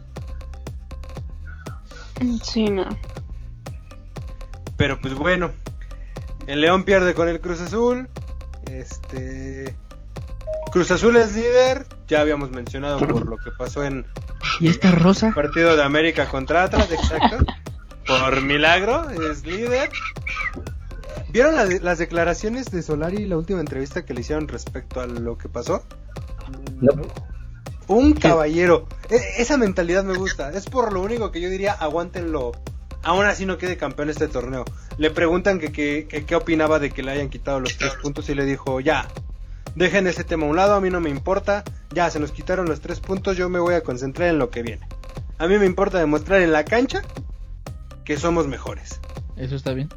[2.43, 2.85] sí, no.
[4.77, 5.51] Pero pues bueno,
[6.47, 8.09] el León pierde con el Cruz Azul.
[8.69, 9.75] Este
[10.71, 14.05] Cruz Azul es líder, ya habíamos mencionado por lo que pasó en
[14.59, 15.29] ¿Y esta rosa?
[15.29, 17.37] el partido de América contra Atlas, exacto.
[18.07, 19.89] Por milagro es líder.
[21.35, 25.01] ¿Vieron la de- las declaraciones de Solari y la última entrevista que le hicieron respecto
[25.01, 25.83] a lo que pasó?
[26.79, 26.93] No.
[27.89, 28.87] Un caballero.
[29.09, 30.51] E- esa mentalidad me gusta.
[30.51, 32.53] Es por lo único que yo diría, aguántenlo.
[33.03, 34.63] Aún así no quede campeón este torneo.
[34.97, 38.29] Le preguntan que que- que qué opinaba de que le hayan quitado los tres puntos
[38.29, 39.05] y le dijo, ya,
[39.75, 41.65] dejen ese tema a un lado, a mí no me importa.
[41.93, 44.61] Ya, se nos quitaron los tres puntos, yo me voy a concentrar en lo que
[44.63, 44.87] viene.
[45.37, 47.01] A mí me importa demostrar en la cancha
[48.05, 49.01] que somos mejores.
[49.35, 49.89] Eso está bien.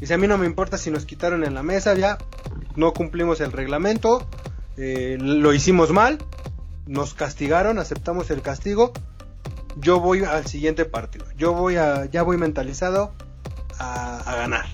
[0.00, 2.18] Dice, a mí no me importa si nos quitaron en la mesa, ya
[2.76, 4.26] no cumplimos el reglamento,
[4.76, 6.18] eh, lo hicimos mal,
[6.86, 8.92] nos castigaron, aceptamos el castigo,
[9.76, 13.12] yo voy al siguiente partido, yo voy a, ya voy mentalizado
[13.78, 14.66] a, a ganar.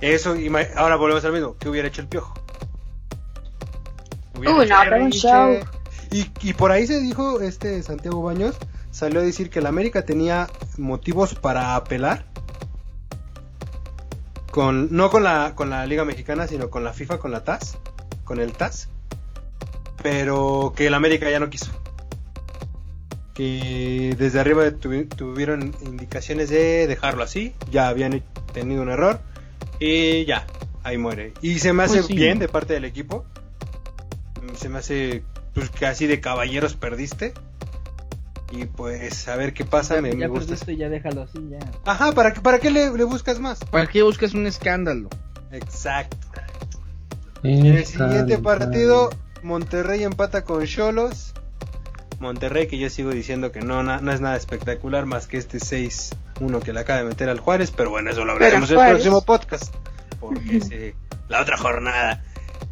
[0.00, 2.34] Eso, ima- ahora volvemos al mismo, ¿qué hubiera hecho el piojo?
[4.64, 5.52] No, pero un show.
[6.10, 8.56] Y, y por ahí se dijo, este Santiago Baños
[8.90, 12.24] salió a decir que el América tenía motivos para apelar
[14.50, 17.78] con no con la con la Liga Mexicana, sino con la FIFA, con la TAS,
[18.24, 18.88] con el TAS,
[20.02, 21.70] pero que el América ya no quiso.
[23.34, 29.20] Que desde arriba tuvi- tuvieron indicaciones de dejarlo así, ya habían tenido un error
[29.78, 30.46] y ya,
[30.82, 31.32] ahí muere.
[31.40, 32.14] Y se me hace Pues sí.
[32.14, 33.24] bien de parte del equipo.
[34.56, 35.22] Se me hace
[35.54, 37.32] pues que así de caballeros perdiste.
[38.50, 40.54] Y pues a ver qué pasa, me, me gusta.
[40.72, 41.58] ya déjalo así, ya.
[41.84, 43.60] Ajá, ¿para, qué- para qué le, le buscas más?
[43.60, 45.08] ¿Para qué buscas un escándalo?
[45.52, 46.16] Exacto.
[47.42, 49.10] En el siguiente partido,
[49.42, 51.32] Monterrey empata con Cholos.
[52.18, 55.58] Monterrey, que yo sigo diciendo que no, na- no es nada espectacular más que este
[55.58, 58.90] 6-1 que le acaba de meter al Juárez, pero bueno, eso lo hablaremos en el
[58.90, 59.74] próximo podcast.
[60.18, 60.94] Porque es
[61.28, 62.22] la otra jornada.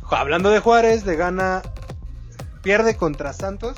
[0.02, 1.62] Jo- Hablando de Juárez, le gana,
[2.62, 3.76] pierde contra Santos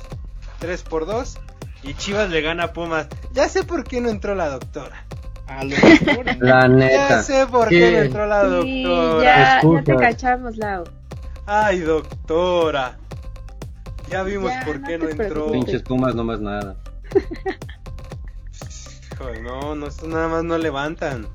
[0.59, 1.39] 3 por 2
[1.83, 3.09] y Chivas le gana a Pumas.
[3.33, 5.05] Ya sé por qué no entró la doctora.
[5.47, 6.27] A lo mejor.
[6.41, 7.23] La Ya neta.
[7.23, 7.79] sé por Sí.
[7.79, 9.23] qué no entró la Sí, doctora.
[9.25, 10.85] ya, ya te cachamos, Lau.
[11.47, 12.97] Ay, doctora.
[14.09, 15.51] Ya vimos Ya, por no qué no entró.
[15.53, 16.77] Pinches pumas, no más nada.
[19.19, 21.27] Joder, no, no, estos nada más no levantan.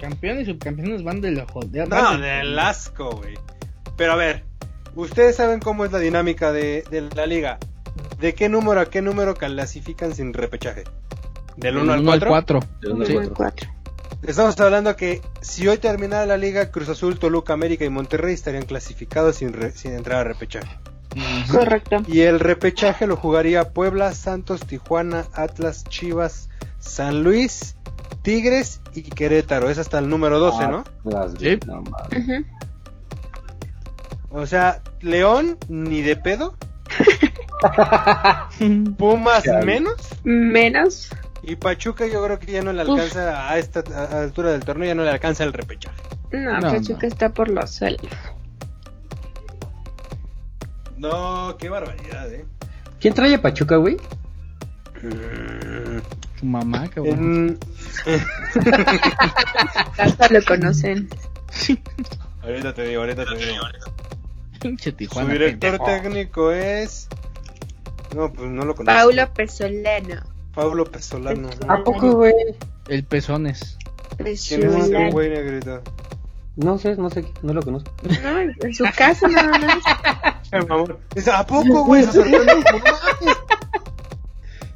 [0.00, 1.60] Campeones y subcampeones van de ojo.
[1.66, 3.34] De, No, del asco, güey.
[3.96, 4.44] Pero a ver,
[4.94, 7.58] ustedes saben cómo es la dinámica de, de la liga.
[8.20, 10.84] ¿De qué número a qué número clasifican sin repechaje?
[11.56, 12.28] ¿Del 1 al uno 4?
[12.28, 12.60] 4.
[12.80, 13.12] Del uno al Sí.
[13.14, 13.34] cuatro.
[13.34, 13.70] Cuatro.
[14.22, 18.64] Estamos hablando que si hoy terminara la liga, Cruz Azul, Toluca, América y Monterrey estarían
[18.64, 20.68] clasificados sin, re- sin entrar a repechaje.
[21.50, 22.02] Correcto.
[22.06, 27.76] Y el repechaje lo jugaría Puebla, Santos, Tijuana, Atlas, Chivas, San Luis,
[28.22, 29.70] Tigres y Querétaro.
[29.70, 30.84] Es hasta el número 12, ¿no?
[31.04, 31.58] Las Sí.
[31.66, 31.82] no.
[34.30, 36.54] O sea, León ni de pedo,
[38.98, 41.08] Pumas menos Menos.
[41.42, 42.90] y Pachuca yo creo que ya no le Uf.
[42.90, 45.96] alcanza a esta a- altura del torneo, ya no le alcanza el repechaje.
[46.32, 47.08] No, No, Pachuca no.
[47.08, 48.00] está por los suelos.
[50.96, 52.44] No, qué barbaridad, eh.
[53.00, 53.96] ¿Quién trae a Pachuca, güey?
[55.02, 55.98] Mm,
[56.38, 57.16] Su mamá, cabrón.
[57.18, 57.58] en-
[59.98, 61.08] Hasta lo conocen.
[62.42, 63.62] Ahorita te digo, ahorita te digo.
[64.60, 64.96] Pinche Su
[65.26, 65.84] director pendejo.
[65.84, 67.08] técnico es.
[68.14, 68.84] No, pues no lo conozco.
[69.00, 70.22] Paulo Pesolano.
[70.54, 71.48] Paulo Pesolano.
[71.68, 72.34] ¿A poco, güey?
[72.88, 73.78] El Pezones.
[74.18, 74.48] ¿Quién es
[74.86, 75.80] ese güey negrito?
[76.56, 77.90] No sé, no sé, no lo conozco.
[78.22, 79.78] No, en su casa nada más.
[81.32, 82.04] ¿A poco, güey?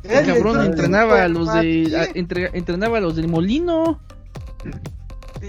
[0.05, 4.01] El cabrón entrenaba a los de, técnico, a- entre- entrenaba a los del Molino.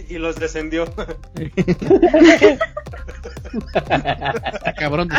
[0.10, 0.86] Y los descendió.
[3.76, 5.10] Está cabrón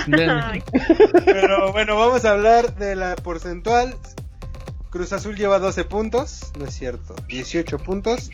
[1.24, 3.94] Pero bueno, vamos a hablar de la porcentual.
[4.90, 8.30] Cruz Azul lleva 12 puntos, no es cierto, 18 puntos.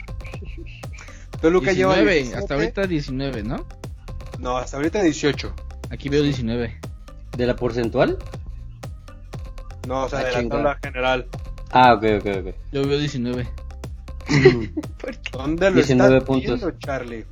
[1.40, 2.38] Toluca lleva 19, 17.
[2.38, 3.66] hasta ahorita 19, ¿no?
[4.38, 5.54] No, hasta ahorita 18.
[5.90, 6.78] Aquí veo 19.
[7.36, 8.18] ¿De la porcentual?
[9.88, 10.56] No, o sea, Ah, de la chinga.
[10.56, 11.26] tabla general.
[11.72, 12.54] Ah, ok, ok, ok.
[12.70, 13.48] Yo veo 19.
[15.32, 16.60] ¿Dónde lo 19 estás puntos.
[16.60, 17.26] viendo, Charlie?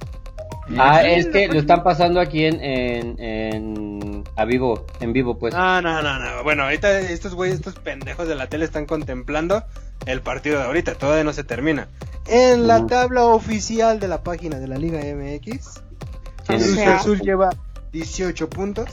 [0.79, 5.39] Ah, Eh, es que lo están pasando aquí en, en, en a vivo, en vivo,
[5.39, 5.53] pues.
[5.55, 6.43] No, no, no, no.
[6.45, 9.65] Bueno, ahorita estos güeyes, estos pendejos de la tele están contemplando
[10.07, 11.89] el partido de ahorita, todavía no se termina.
[12.27, 15.81] En la tabla oficial de la página de la Liga MX,
[16.47, 17.51] Cruz Azul lleva
[17.93, 18.89] 18 puntos,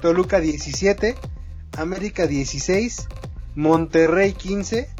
[0.00, 1.16] Toluca 17,
[1.78, 3.08] América 16,
[3.54, 4.90] Monterrey 15,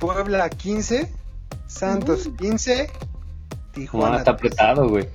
[0.00, 1.08] Puebla 15,
[1.68, 4.16] Santos 15, No, Tijuana.
[4.18, 4.54] está 13.
[4.56, 5.08] apretado, güey.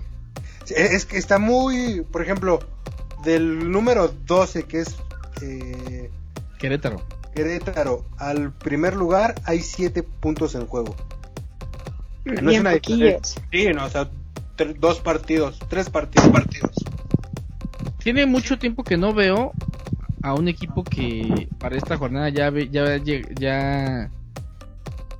[0.63, 2.60] Sí, Es que está muy, por ejemplo,
[3.24, 4.95] del número 12 que es
[5.41, 6.10] eh,
[6.58, 7.02] Querétaro.
[7.36, 10.95] Querétaro al primer lugar hay 7 puntos en juego.
[12.24, 12.71] No es una.
[13.52, 14.10] Sí, no, o sea,
[14.80, 16.71] dos partidos, tres partidos, partidos.
[18.00, 19.52] Tiene mucho tiempo que no veo
[20.24, 24.10] a un equipo que para esta jornada ya ve- ya ya, ya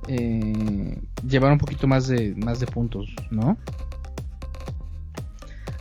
[0.08, 3.56] eh, llevar un poquito más de más de puntos, ¿no?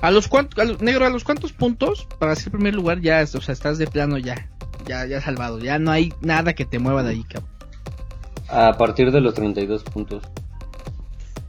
[0.02, 3.22] A los cuantos, a los- negro, a los cuantos puntos para ser primer lugar ya,
[3.24, 4.48] o sea, estás de plano ya,
[4.86, 7.50] ya, ya salvado, ya no hay nada que te mueva de ahí, cabrón.
[8.50, 10.24] A partir de los 32 puntos.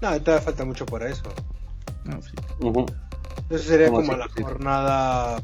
[0.01, 1.25] No, todavía falta mucho para eso.
[2.05, 2.31] No, sí.
[2.61, 2.87] Ujú.
[3.51, 4.43] Eso sería Como la sí.
[4.43, 5.43] jornada.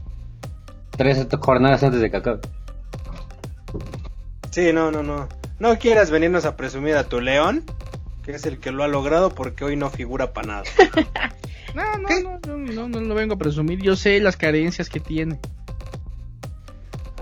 [0.97, 2.40] Tres jornadas antes de que acabe.
[4.51, 5.29] Sí, no, no, no.
[5.62, 7.62] No quieras venirnos a presumir a tu león,
[8.25, 10.62] que es el que lo ha logrado porque hoy no figura para nada.
[11.75, 13.81] No, no, no, no, no, no lo vengo a presumir.
[13.81, 15.40] Yo sé las carencias que tiene.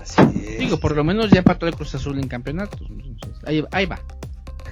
[0.01, 0.59] Así es.
[0.59, 2.81] Digo, por lo menos ya empató el Cruz Azul en campeonatos.
[2.89, 3.99] entonces, ahí, ahí va.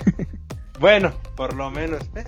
[0.79, 2.01] Bueno, por lo menos.
[2.15, 2.23] ¿eh?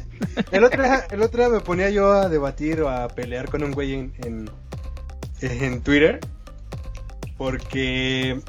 [0.52, 3.64] El otro, día, el otro día me ponía yo a debatir o a pelear con
[3.64, 4.50] un güey en, en,
[5.42, 6.20] en Twitter.
[7.38, 8.42] Porque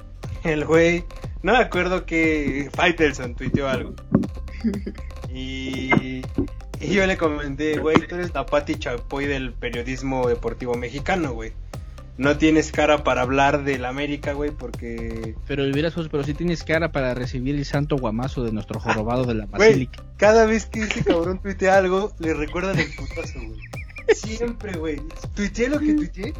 [0.44, 1.04] el güey,
[1.42, 3.94] no me acuerdo que Faitelson tuiteó algo.
[5.34, 6.22] Y,
[6.80, 11.52] y yo le comenté, güey, tú eres la Pati Chapoy del periodismo deportivo mexicano, güey.
[12.18, 16.92] No tienes cara para hablar del América, güey, porque Pero hubieras, pero si tienes cara
[16.92, 20.04] para recibir el santo guamazo de nuestro jorobado de la Güey, basílica.
[20.18, 23.58] cada vez que ese cabrón tuitea algo, le recuerdan el putazo, güey.
[24.14, 25.00] Siempre, güey.
[25.34, 26.34] Tuiteé lo que tuiteé.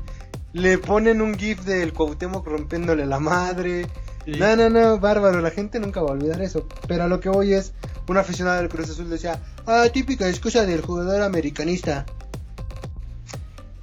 [0.53, 3.87] Le ponen un gif del Cuauhtémoc rompiéndole la madre.
[4.25, 4.33] Sí.
[4.39, 5.41] No, no, no, bárbaro.
[5.41, 6.67] La gente nunca va a olvidar eso.
[6.87, 7.73] Pero a lo que voy es,
[8.09, 12.05] un aficionado del Cruz Azul decía, ah, típica excusa del jugador americanista.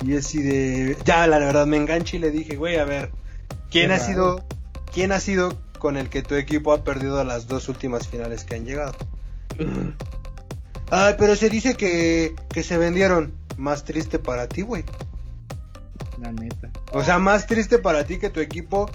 [0.05, 3.12] Y así de, ya, la verdad, me enganché y le dije, güey, a ver,
[3.69, 4.05] ¿quién Qué ha raro.
[4.05, 4.45] sido,
[4.93, 8.55] quién ha sido con el que tu equipo ha perdido las dos últimas finales que
[8.55, 8.93] han llegado?
[10.91, 13.34] Ay, pero se dice que, que se vendieron.
[13.58, 14.86] Más triste para ti, güey.
[16.21, 16.69] La neta.
[16.91, 18.89] O sea, más triste para ti que tu equipo,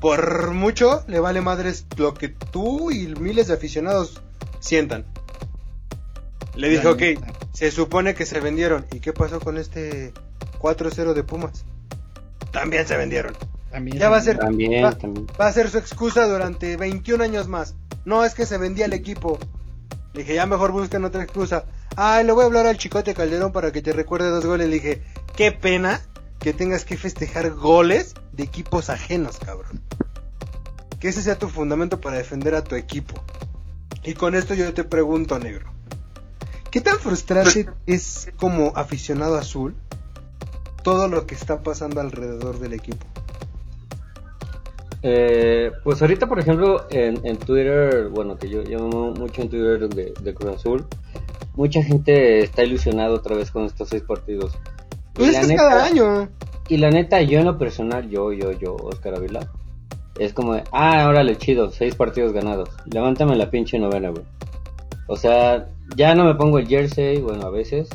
[0.00, 4.20] por mucho, le vale madres lo que tú y miles de aficionados
[4.60, 5.04] sientan.
[6.54, 7.26] Le dije, La ok, neta.
[7.52, 8.86] se supone que se vendieron.
[8.92, 10.12] ¿Y qué pasó con este
[10.60, 11.64] 4-0 de Pumas?
[12.52, 13.34] También se vendieron.
[13.70, 15.26] También Ya va a ser- También, Va- también.
[15.40, 17.74] Va a ser su excusa durante 21 años más.
[18.04, 19.38] No es que se vendía el equipo.
[20.12, 21.64] Le dije, ya mejor busquen otra excusa.
[21.96, 24.68] Ay, le voy a hablar al Chicote Calderón para que te recuerde dos goles.
[24.68, 25.02] Le dije,
[25.36, 26.00] qué pena
[26.40, 29.80] que tengas que festejar goles de equipos ajenos, cabrón.
[30.98, 33.14] Que ese sea tu fundamento para defender a tu equipo.
[34.02, 35.70] Y con esto yo te pregunto, negro.
[36.70, 39.74] ¿Qué tan frustrante es como aficionado azul
[40.82, 43.04] todo lo que está pasando alrededor del equipo?
[45.02, 50.14] Eh, pues ahorita, por ejemplo, en, Twitter, bueno, que yo llamo mucho en Twitter de,
[50.20, 50.86] de Cruz Azul,
[51.54, 54.52] mucha gente está ilusionada otra vez con estos seis partidos.
[55.14, 56.28] Y Pues es la que es neta- cada año.
[56.68, 59.40] Y la neta, yo en lo personal, yo, yo, yo, Oscar Avila,
[60.18, 62.68] es como de, ah, órale, chido, seis partidos ganados.
[62.86, 64.22] Levántame la pinche novena, güey.
[65.08, 67.88] O sea, ya no me pongo el jersey, bueno, a veces.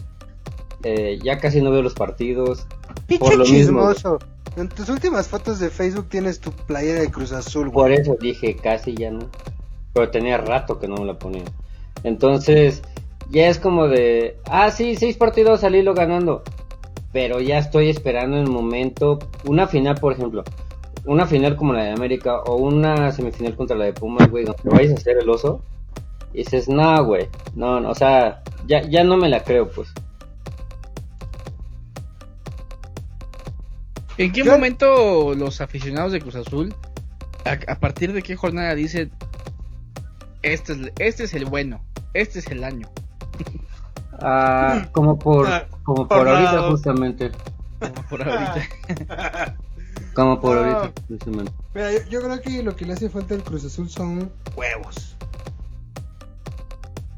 [0.84, 2.68] eh, ya casi no veo los partidos.
[3.07, 3.91] Pinche por lo mismo.
[3.93, 4.20] chismoso.
[4.55, 8.01] En tus últimas fotos de Facebook tienes tu playera de Cruz Azul, Por güey.
[8.01, 9.28] eso dije casi ya no.
[9.93, 11.43] Pero tenía rato que no me la ponía.
[12.03, 12.84] Entonces,
[13.32, 16.43] ya es como de, ah, sí, seis partidos al hilo ganando.
[17.16, 20.43] Pero ya estoy esperando el momento, una final, por ejemplo,
[21.05, 24.61] una final como la de América o una semifinal contra la de Pumas, güey, donde
[24.66, 25.61] vayas a hacer el oso.
[26.34, 29.88] Y dices, no, güey, no, no, o sea, ya, ya no me la creo, pues.
[34.18, 36.76] ¿En qué Yo- momento los aficionados de Cruz Azul,
[37.45, 39.09] a, a partir de qué jornada dicen,
[40.41, 41.82] este es, este es el bueno,
[42.13, 42.89] este es el año?
[44.22, 46.72] Ah, como por, Ah, como por por ahorita lado.
[46.72, 47.32] justamente.
[47.80, 49.55] Como por ahorita.
[50.13, 50.61] Como por No.
[50.78, 51.51] ahorita justamente.
[51.74, 55.16] Mira, yo, yo creo que lo que le hace falta al Cruz Azul son huevos.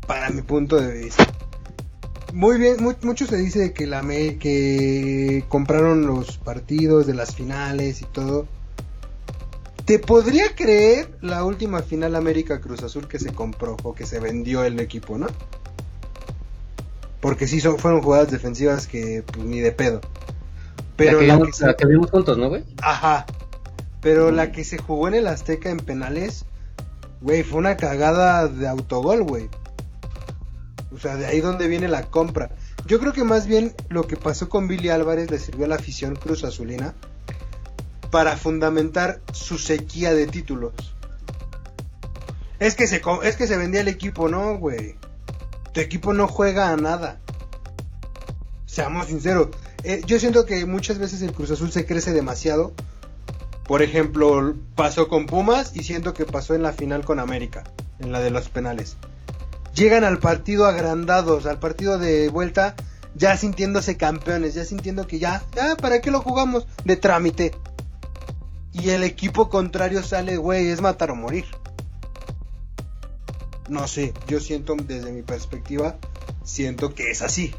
[0.07, 1.25] Para mi punto de vista.
[2.33, 7.35] Muy bien, mu- mucho se dice que la me- que compraron los partidos de las
[7.35, 8.47] finales y todo.
[9.85, 14.19] Te podría creer la última final América Cruz Azul que se compró o que se
[14.19, 15.27] vendió el equipo, ¿no?
[17.19, 20.01] Porque sí son, fueron jugadas defensivas que pues ni de pedo.
[20.95, 22.63] Pero la que, la vimos, que se- la que vimos juntos, ¿no, güey?
[22.81, 23.25] Ajá.
[24.01, 26.45] Pero la que se jugó en el Azteca en penales,
[27.21, 29.49] güey, fue una cagada de autogol, güey.
[30.95, 32.49] O sea, de ahí donde viene la compra.
[32.85, 35.75] Yo creo que más bien lo que pasó con Billy Álvarez le sirvió a la
[35.75, 36.93] afición Cruz Azulina
[38.11, 40.73] para fundamentar su sequía de títulos.
[42.59, 44.95] Es que se es que se vendía el equipo, no, güey.
[45.77, 47.19] Tu equipo no juega a nada.
[48.65, 49.49] Seamos sinceros.
[49.83, 52.73] Eh, yo siento que muchas veces el Cruz Azul se crece demasiado.
[53.63, 57.63] Por ejemplo, pasó con Pumas y siento que pasó en la final con América,
[57.99, 58.97] en la de los penales.
[59.75, 62.75] Llegan al partido agrandados, al partido de vuelta,
[63.13, 66.65] ya sintiéndose campeones, ya sintiendo que ya, ya, ¿para qué lo jugamos?
[66.85, 67.51] De trámite.
[68.73, 71.45] Y el equipo contrario sale, güey, es matar o morir.
[73.67, 75.97] No sé, yo siento desde mi perspectiva,
[76.43, 77.53] siento que es así.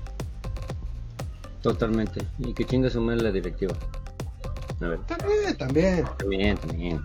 [1.62, 2.26] Totalmente.
[2.38, 3.74] Y que chinga su madre la directiva.
[4.80, 5.00] A ver.
[5.06, 7.00] También, también, También, también.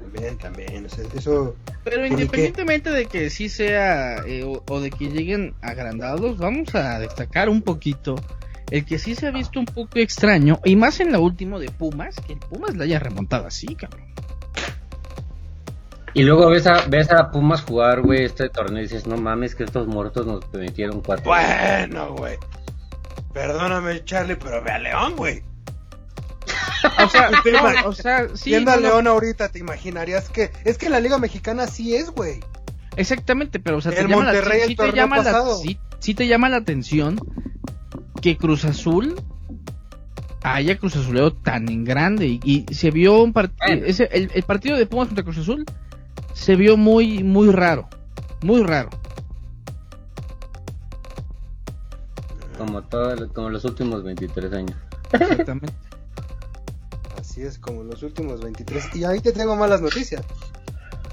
[0.00, 0.86] también, también.
[0.86, 5.54] o sea, eso Pero independientemente de que sí sea eh, o, o de que lleguen
[5.60, 8.14] agrandados, vamos a destacar un poquito
[8.70, 11.70] el que sí se ha visto un poco extraño, y más en la última de
[11.70, 14.06] Pumas, que el Pumas la haya remontado así, cabrón.
[16.16, 19.54] Y luego ves a, ves a Pumas jugar, güey, este torneo y dices, no mames,
[19.54, 21.26] que estos muertos nos metieron cuatro.
[21.26, 22.36] Bueno, güey.
[23.34, 25.42] Perdóname, Charlie, pero ve a León, güey.
[27.04, 30.50] O sea, Te no, o sea, sí, Viendo a no, León ahorita, te imaginarías que.
[30.64, 32.40] Es que la Liga Mexicana así es, güey.
[32.96, 35.56] exactamente, pero o sea, te El llama la- sí- el sí te llama la, pasado.
[35.58, 37.18] sí, sí te llama la atención
[38.22, 39.20] que Cruz Azul
[40.42, 44.76] haya Cruz Azuleo tan en grande y, y se vio un partido, el, el partido
[44.78, 45.64] de Pumas contra Cruz Azul
[46.36, 47.88] se vio muy, muy raro,
[48.42, 48.90] muy raro.
[52.58, 54.76] Como, todo, como los últimos 23 años.
[55.12, 55.74] Exactamente.
[57.20, 58.94] Así es, como los últimos 23.
[58.96, 60.22] Y ahí te tengo malas noticias.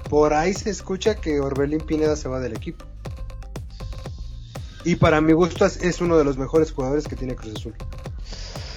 [0.08, 2.84] Por ahí se escucha que Orbelín Pineda se va del equipo.
[4.84, 7.74] Y para mi gusto es- es uno de los mejores jugadores que tiene Cruz Azul.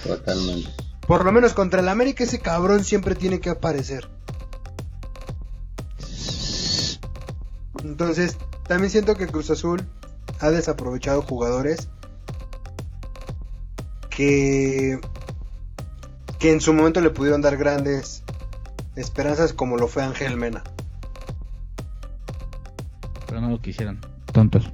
[0.05, 0.69] Totalmente.
[1.05, 4.09] Por lo menos contra el América ese cabrón siempre tiene que aparecer.
[7.83, 9.85] Entonces, también siento que Cruz Azul
[10.39, 11.89] ha desaprovechado jugadores
[14.09, 14.99] que
[16.39, 18.23] que en su momento le pudieron dar grandes
[18.95, 20.63] esperanzas como lo fue Ángel Mena.
[23.27, 23.99] Pero no lo quisieran.
[24.31, 24.71] Tontos.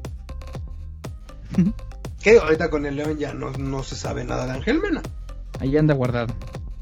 [2.22, 5.02] Que ahorita con el León ya no, no se sabe nada de Ángel Mena.
[5.60, 6.34] Ahí anda guardado.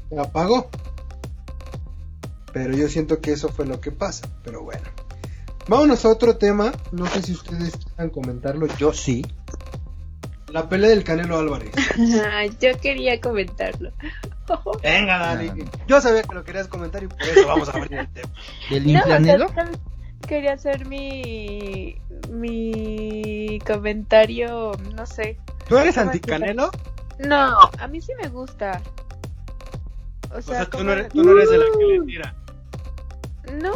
[0.08, 0.70] Se apagó.
[2.52, 4.28] Pero yo siento que eso fue lo que pasa.
[4.44, 4.84] Pero bueno.
[5.68, 6.72] Vámonos a otro tema.
[6.90, 8.66] No sé si ustedes quieran comentarlo.
[8.78, 9.24] Yo sí.
[10.48, 11.72] La pelea del Canelo Álvarez.
[12.60, 13.92] Yo quería comentarlo.
[14.82, 15.64] Venga, Dani.
[15.86, 18.32] Yo sabía que lo querías comentar y por eso vamos a abrir el tema.
[18.70, 19.46] ¿El No,
[20.26, 21.96] quería hacer mi
[22.30, 25.38] mi comentario, no sé.
[25.68, 26.70] ¿Tú eres anti-Canelo?
[27.18, 28.80] No, a mí sí me gusta.
[30.32, 32.34] O O sea, tú no, eres, tú no eres de la que le tira.
[33.62, 33.72] No,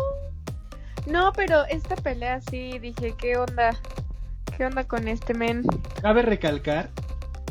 [1.10, 3.74] no, pero esta pelea sí dije, ¿qué onda?
[4.56, 5.62] ¿Qué onda con este men?
[6.00, 6.90] Cabe recalcar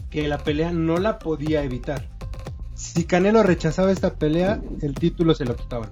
[0.10, 2.08] que la pelea no la podía evitar.
[2.74, 5.91] Si Canelo rechazaba esta pelea, el título se lo quitaban.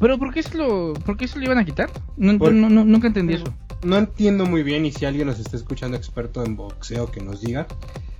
[0.00, 1.90] ¿Pero por qué se lo, por qué se lo iban a quitar?
[2.16, 3.52] No, Por- no, no, nunca entendí eso.
[3.82, 7.40] No entiendo muy bien y si alguien nos está escuchando experto en boxeo que nos
[7.42, 7.66] diga.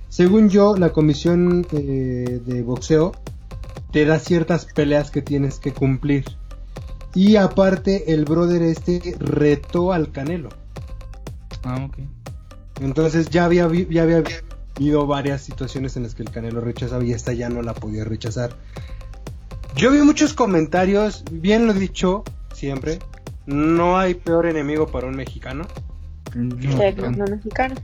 [0.09, 3.11] según yo, la comisión eh, de boxeo
[3.91, 6.25] te da ciertas peleas que tienes que cumplir.
[7.15, 10.49] Y aparte, el brother este retó al Canelo.
[11.63, 11.97] Ah, ok.
[12.81, 14.21] Entonces ya había, ya había
[14.75, 18.03] habido varias situaciones en las que el Canelo rechazaba y esta ya no la podía
[18.03, 18.51] rechazar.
[19.75, 22.99] Yo vi muchos comentarios, bien lo he dicho siempre,
[23.45, 25.65] no hay peor enemigo para un mexicano.
[26.33, 27.11] No, del no.
[27.11, 27.75] no mexicano.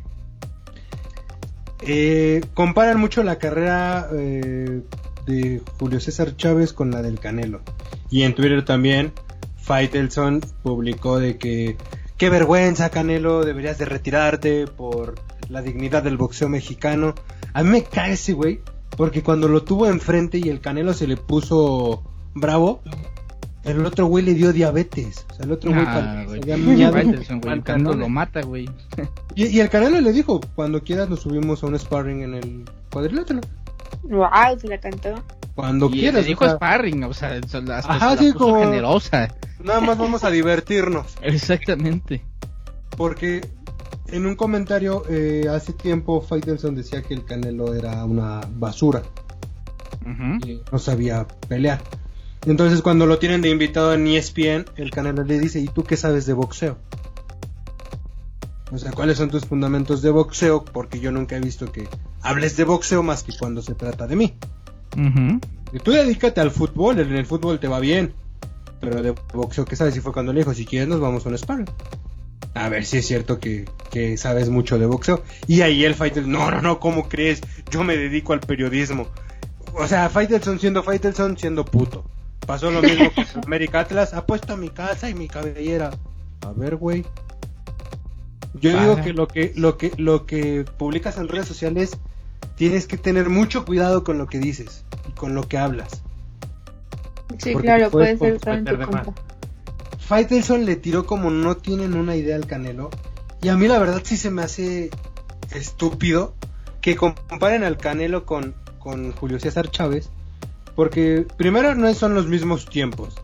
[1.81, 4.81] Eh, comparan mucho la carrera eh,
[5.25, 7.61] de Julio César Chávez con la del Canelo.
[8.09, 9.13] Y en Twitter también,
[9.57, 11.77] Faitelson publicó de que
[12.17, 15.15] qué vergüenza Canelo, deberías de retirarte por
[15.49, 17.13] la dignidad del boxeo mexicano.
[17.53, 18.61] A mí me cae ese güey,
[18.97, 22.03] porque cuando lo tuvo enfrente y el Canelo se le puso
[22.33, 22.81] bravo,
[23.63, 25.25] el otro güey le dio diabetes.
[25.31, 26.41] O sea, el otro güey Ah, güey.
[26.43, 28.69] se había miado Faitelson, güey, el Canelo lo mata, güey.
[29.35, 32.65] Y, y el Canelo le dijo, cuando quieras nos subimos a un sparring en el
[32.91, 33.41] cuadrilátero.
[34.03, 35.15] Wow, se la cantó.
[35.55, 36.21] Cuando Y quieras.
[36.21, 39.27] le dijo o sea, sparring, o sea, hasta se Ajá, la sí, puso como- generosa.
[39.63, 41.15] nada más vamos a divertirnos.
[41.21, 42.23] Exactamente.
[42.97, 43.41] Porque
[44.07, 49.03] en un comentario eh, hace tiempo Faitelson decía que el Canelo era una basura.
[50.45, 51.79] Y no sabía pelear.
[52.47, 55.95] Entonces cuando lo tienen de invitado en ESPN, el Canelo le dice, ¿y tú qué
[55.95, 56.77] sabes de boxeo?
[58.71, 60.63] O sea, ¿cuáles son tus fundamentos de boxeo?
[60.63, 61.87] Porque yo nunca he visto que
[62.21, 64.33] hables de boxeo más que cuando se trata de mí.
[65.73, 68.13] Y tú dedícate al fútbol, en el fútbol te va bien.
[68.79, 69.95] Pero de boxeo, ¿qué sabes?
[69.97, 71.69] Y fue cuando le dijo, si quieres nos vamos a un sparring.
[72.53, 75.23] A ver si es cierto que, que sabes mucho de boxeo.
[75.47, 77.41] Y ahí el fighter, no, no, no, ¿cómo crees?
[77.69, 79.07] Yo me dedico al periodismo.
[79.73, 82.03] O sea, Faitelson siendo Faitelson siendo puto.
[82.45, 84.13] Pasó lo mismo con América Atlas.
[84.13, 85.91] Apuesto a mi casa y mi cabellera.
[86.41, 87.05] A ver, güey.
[88.53, 91.97] Yo digo que lo que lo que lo que publicas en redes sociales
[92.55, 96.03] tienes que tener mucho cuidado con lo que dices y con lo que hablas.
[97.37, 99.13] Sí, Porque claro, puede ser en tu contra.
[99.99, 102.89] Faitelson le tiró como no tienen una idea al Canelo.
[103.41, 104.89] Y a mí la verdad sí se me hace
[105.51, 106.35] estúpido
[106.81, 110.09] que comparen al Canelo con, con Julio César Chávez.
[110.75, 113.15] Porque primero no son los mismos tiempos.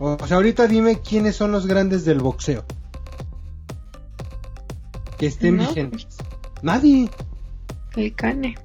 [0.00, 2.64] O sea, ahorita dime quiénes son los grandes del boxeo.
[5.18, 6.06] Que estén No, vigentes.
[6.62, 7.10] Nadie.
[7.96, 8.56] El cane.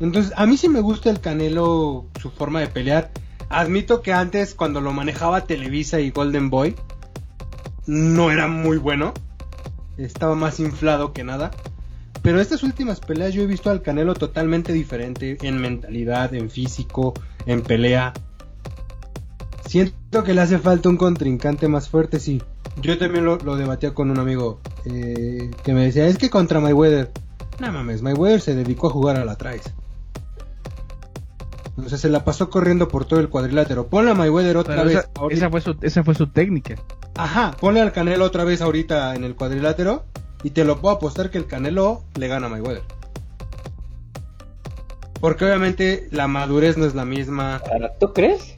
[0.00, 3.10] Entonces, a mí sí me gusta el Canelo, su forma de pelear.
[3.48, 6.74] Admito que antes, cuando lo manejaba Televisa y Golden Boy,
[7.86, 9.14] no era muy bueno.
[9.96, 11.50] Estaba más inflado que nada.
[12.22, 17.14] Pero estas últimas peleas yo he visto al Canelo totalmente diferente en mentalidad, en físico,
[17.46, 18.12] en pelea.
[19.66, 22.42] Siento que le hace falta un contrincante más fuerte, sí.
[22.82, 26.60] Yo también lo, lo debatía con un amigo eh, que me decía, es que contra
[26.60, 27.10] Mayweather,
[27.60, 29.62] no mames, Mayweather se dedicó a jugar a la traes.
[31.76, 33.86] O sea, se la pasó corriendo por todo el cuadrilátero.
[33.88, 34.98] Ponle a Mayweather otra Pero vez.
[34.98, 35.38] esa, ahorita.
[35.38, 36.76] esa fue su, esa fue su técnica.
[37.16, 40.04] Ajá, ponle al Canelo otra vez ahorita en el cuadrilátero.
[40.44, 42.82] Y te lo puedo apostar que el Canelo le gana a Mayweather.
[45.20, 47.56] Porque obviamente la madurez no es la misma.
[47.72, 48.56] Ahora, ¿Tú crees?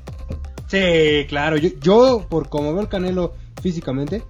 [0.67, 1.57] Sí, claro.
[1.57, 3.35] Yo, yo, por como veo el Canelo
[3.71, 4.23] físicamente,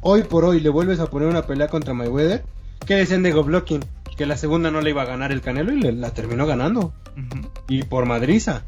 [0.00, 2.42] hoy por hoy le vuelves a poner una pelea contra Mayweather.
[2.84, 3.84] Que decían de Goblocking?
[4.16, 6.92] Que la segunda no le iba a ganar el Canelo y le- la terminó ganando.
[7.68, 8.64] Y por madriza.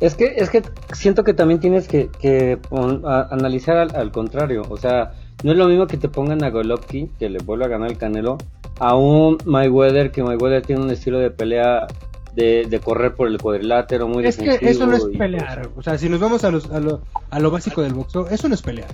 [0.00, 4.12] Es que, es que siento que también tienes que, que pon- a- analizar al, al
[4.12, 4.62] contrario.
[4.68, 7.68] O sea, no es lo mismo que te pongan a Golovkin, que le vuelva a
[7.70, 8.36] ganar el Canelo,
[8.78, 11.86] a un Mayweather, que Mayweather tiene un estilo de pelea
[12.34, 15.70] de, de correr por el cuadrilátero muy Es que defensivo eso no es pelear.
[15.76, 18.46] O sea, si nos vamos a, los- a, lo, a lo básico del boxeo, eso
[18.48, 18.90] no es pelear.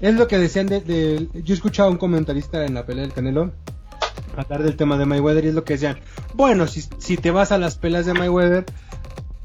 [0.00, 3.12] Es lo que decían de, de- Yo escuchaba a un comentarista en la pelea del
[3.12, 3.52] Canelo
[4.36, 5.96] hablar del tema de Mayweather y es lo que decían.
[6.34, 8.66] Bueno, si, si te vas a las peleas de Mayweather,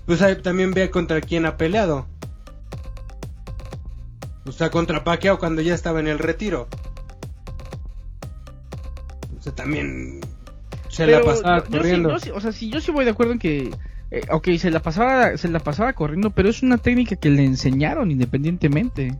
[0.06, 2.08] pues ahí también ve contra quién ha peleado.
[4.46, 6.68] O sea, contra Pacquiao cuando ya estaba en el retiro.
[9.38, 10.20] O sea, también
[10.90, 12.20] se la pasaba sí- corriendo.
[12.20, 13.72] sí- o sea, sí, yo sí voy de acuerdo en que,
[14.12, 17.46] eh, ok, se la pasaba, se la pasaba corriendo, pero es una técnica que le
[17.46, 19.18] enseñaron independientemente.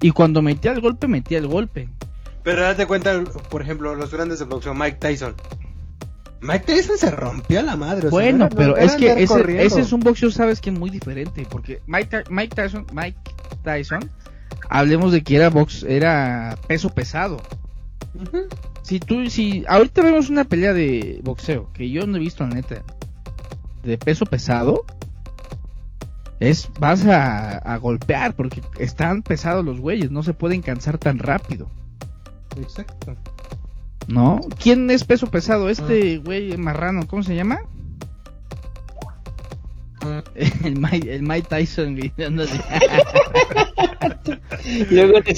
[0.00, 1.88] Y cuando metía el golpe, metía el golpe.
[2.42, 5.34] Pero date cuenta, por ejemplo, los grandes de boxeo, Mike Tyson.
[6.40, 7.98] Mike Tyson se rompió a la madre.
[7.98, 10.88] o sea, bueno, no pero es que ese, es un boxeo, sabes que es muy
[10.88, 13.18] diferente, porque Mike, Ty- Mike Tyson, Mike
[13.62, 14.10] Tyson,
[14.70, 17.42] hablemos de que era box, era peso pesado.
[18.82, 22.54] Si tú, si ahorita vemos una pelea de boxeo que yo no he visto, la
[22.54, 22.82] neta,
[23.84, 24.86] de peso pesado,
[26.40, 31.18] es vas a, a golpear porque están pesados los güeyes, no se pueden cansar tan
[31.18, 31.68] rápido.
[32.58, 33.14] Exacto.
[34.08, 34.40] ¿No?
[34.60, 35.68] ¿Quién es peso pesado?
[35.68, 37.60] Este güey marrano, ¿cómo se llama?
[40.64, 42.12] El Mike, el Mike Tyson, güey.
[44.90, 45.34] Luego te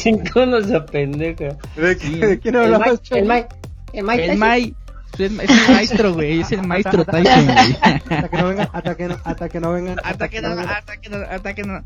[0.86, 1.56] pendeja.
[1.76, 2.20] ¿De, Sí.
[2.20, 3.26] qué- de quién El hablabas, Mike, el?
[3.26, 3.48] Mike,
[3.92, 4.24] el Mike.
[4.24, 4.38] El Tyson.
[5.14, 6.40] Es el, es el maestro, güey.
[6.40, 7.76] Es el maestro Tyson, güey.
[7.82, 9.96] Hasta que no vengan, hasta que no, hasta que no vengan.
[10.04, 11.84] Hasta que no, hasta que no, hasta que no.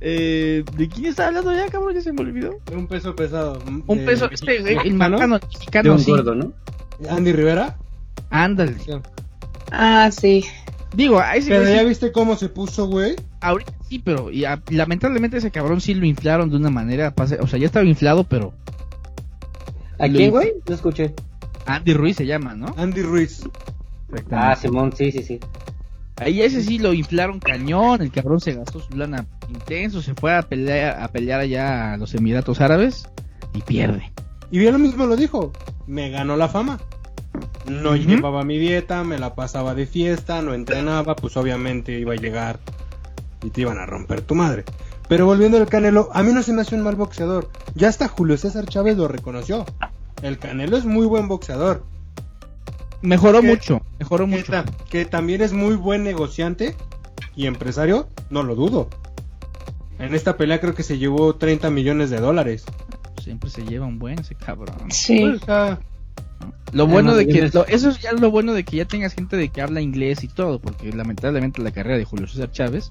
[0.00, 1.94] Eh, ¿De quién está hablando ya, cabrón?
[1.94, 2.58] Ya se me olvidó.
[2.66, 3.58] De un peso pesado.
[3.86, 4.98] Un de- peso, este, güey, el mexicano.
[5.18, 6.10] marcano De mexicano, un sí.
[6.10, 6.52] gordo, ¿no?
[7.08, 7.76] Andy Rivera.
[8.30, 8.76] Ándale.
[9.70, 10.44] Ah, sí.
[10.94, 13.16] Digo, a ese Pero ya sí- viste cómo se puso, güey.
[13.40, 17.38] ahorita sí, pero y a- lamentablemente ese cabrón sí lo inflaron de una manera, pase-
[17.40, 18.52] o sea, ya estaba inflado, pero
[19.98, 20.52] ¿A Lo quién, güey?
[20.68, 21.14] No escuché.
[21.66, 22.74] Andy Ruiz se llama, ¿no?
[22.76, 23.42] Andy Ruiz.
[24.30, 25.40] Ah, Simón, sí, sí, sí.
[26.18, 30.34] Ahí ese sí lo inflaron cañón, el cabrón se gastó su lana intenso, se fue
[30.34, 33.06] a pelear, a pelear allá a los Emiratos Árabes
[33.52, 34.12] y pierde.
[34.50, 35.52] Y bien lo mismo lo dijo.
[35.86, 36.78] Me ganó la fama.
[37.66, 42.16] No llevaba mi dieta, me la pasaba de fiesta, no entrenaba, pues obviamente iba a
[42.16, 42.60] llegar
[43.42, 44.64] y te iban a romper tu madre.
[45.08, 47.50] Pero volviendo al Canelo, a mí no se me hace un mal boxeador.
[47.74, 49.66] Ya hasta Julio César Chávez lo reconoció.
[50.22, 51.84] El Canelo es muy buen boxeador.
[53.02, 54.52] Mejoró mucho, mejoró Que, mucho.
[54.52, 56.74] ta- que también es muy buen negociante
[57.36, 58.88] y empresario, no lo dudo.
[59.98, 62.64] En esta pelea creo que se llevó 30 millones de dólares.
[63.22, 64.90] Siempre se lleva un buen ese cabrón.
[64.90, 65.20] Sí.
[65.20, 65.78] Pues,
[66.72, 69.14] Lo bueno no, de que lo- eso es ya lo bueno de que ya tengas
[69.14, 72.90] gente de que habla inglés y todo, porque lamentablemente la carrera de Julio César Chávez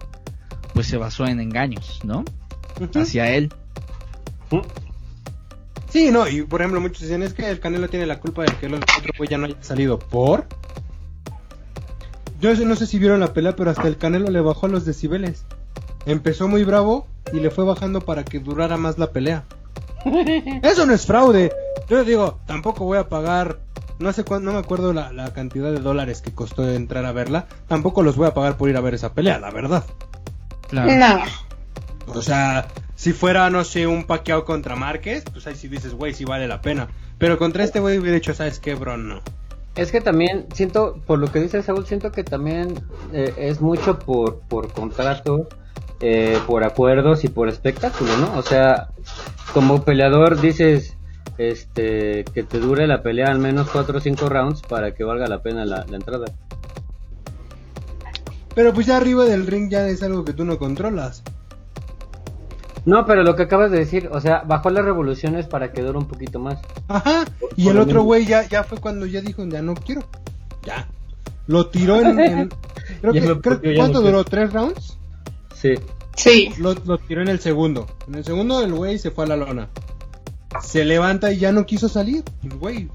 [0.73, 2.23] pues se basó en engaños, ¿no?
[2.95, 3.51] Hacia él.
[5.95, 8.51] Sí, no, y por ejemplo muchos dicen es que el Canelo tiene la culpa de
[8.57, 8.85] que el otro
[9.17, 10.45] güey ya no haya salido por...
[12.41, 15.45] Yo no sé- si vieron la pelea, pero hasta el Canelo le bajó los decibeles.
[16.05, 19.45] Empezó muy bravo y le fue bajando para que durara más la pelea.
[20.63, 21.53] Eso no es fraude.
[21.89, 23.59] Yo digo, tampoco voy a pagar,
[23.97, 27.13] no sé cuánto, no me acuerdo la, la cantidad de dólares que costó entrar a
[27.13, 27.47] verla.
[27.69, 29.85] Tampoco los voy a pagar por ir a ver esa pelea, la verdad.
[30.67, 30.91] Claro.
[30.93, 32.13] No.
[32.13, 36.13] O sea, si fuera, no sé, un paqueado contra Márquez, pues ahí sí dices, güey,
[36.13, 36.87] sí vale la pena.
[37.17, 38.97] Pero contra este güey hubiera dicho, ¿sabes qué, bro?
[38.97, 39.21] No.
[39.75, 42.81] Es que también siento, por lo que dice Saúl, siento que también
[43.11, 45.49] eh, es mucho por, por contrato,
[45.99, 48.37] eh, por acuerdos y por espectáculo, ¿no?
[48.37, 48.89] O sea,
[49.53, 50.95] como peleador dices
[51.37, 55.27] este que te dure la pelea al menos 4 o 5 rounds para que valga
[55.27, 56.25] la pena la, la entrada.
[58.53, 61.23] Pero pues ya arriba del ring ya es algo que tú no controlas.
[62.85, 65.97] No, pero lo que acabas de decir, o sea, bajó las revoluciones para que dure
[65.97, 66.59] un poquito más.
[66.87, 67.25] Ajá.
[67.55, 70.03] Y el otro güey ya, ya fue cuando ya dijo, ya no quiero.
[70.63, 70.87] Ya.
[71.47, 72.19] Lo tiró en...
[72.19, 72.49] en-
[73.01, 74.23] creo que, lo creo- ¿Cuánto duró?
[74.23, 74.97] ¿Tres rounds?
[75.55, 75.73] Sí.
[76.15, 76.51] Sí.
[76.59, 77.87] Lo, lo tiró en el segundo.
[78.07, 79.67] En el segundo el güey se fue a la lona.
[80.61, 82.23] Se levanta y ya no quiso salir.
[82.43, 82.89] El Güey.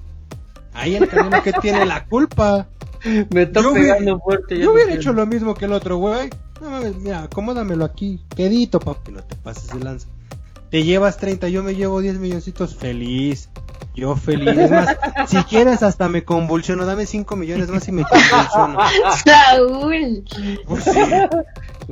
[0.73, 2.69] Ahí el Canelo que tiene la culpa.
[3.35, 4.55] Me está Yo hubiera- pegando fuerte.
[4.57, 5.01] ya Yo no hubiera quiero.
[5.03, 6.31] hecho lo mismo que el otro güey.
[6.61, 8.21] No mames, mira, acomódamelo aquí.
[8.37, 10.07] Quedito, papi, no te pases de lanza.
[10.71, 13.49] Te llevas 30, yo me llevo 10 milloncitos feliz.
[13.95, 14.57] Yo feliz.
[14.57, 14.97] Es más,
[15.27, 16.87] si quieres hasta me convulsiono.
[16.87, 18.79] Dame 5 millones más y me convulsiono.
[19.25, 20.25] Saúl.
[20.67, 21.01] Pues sí.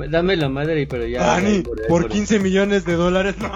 [0.09, 1.25] Dame la madre, pero ya.
[1.25, 2.09] Dani, por por por ahí.
[2.09, 3.35] 15 millones de dólares.
[3.37, 3.51] No,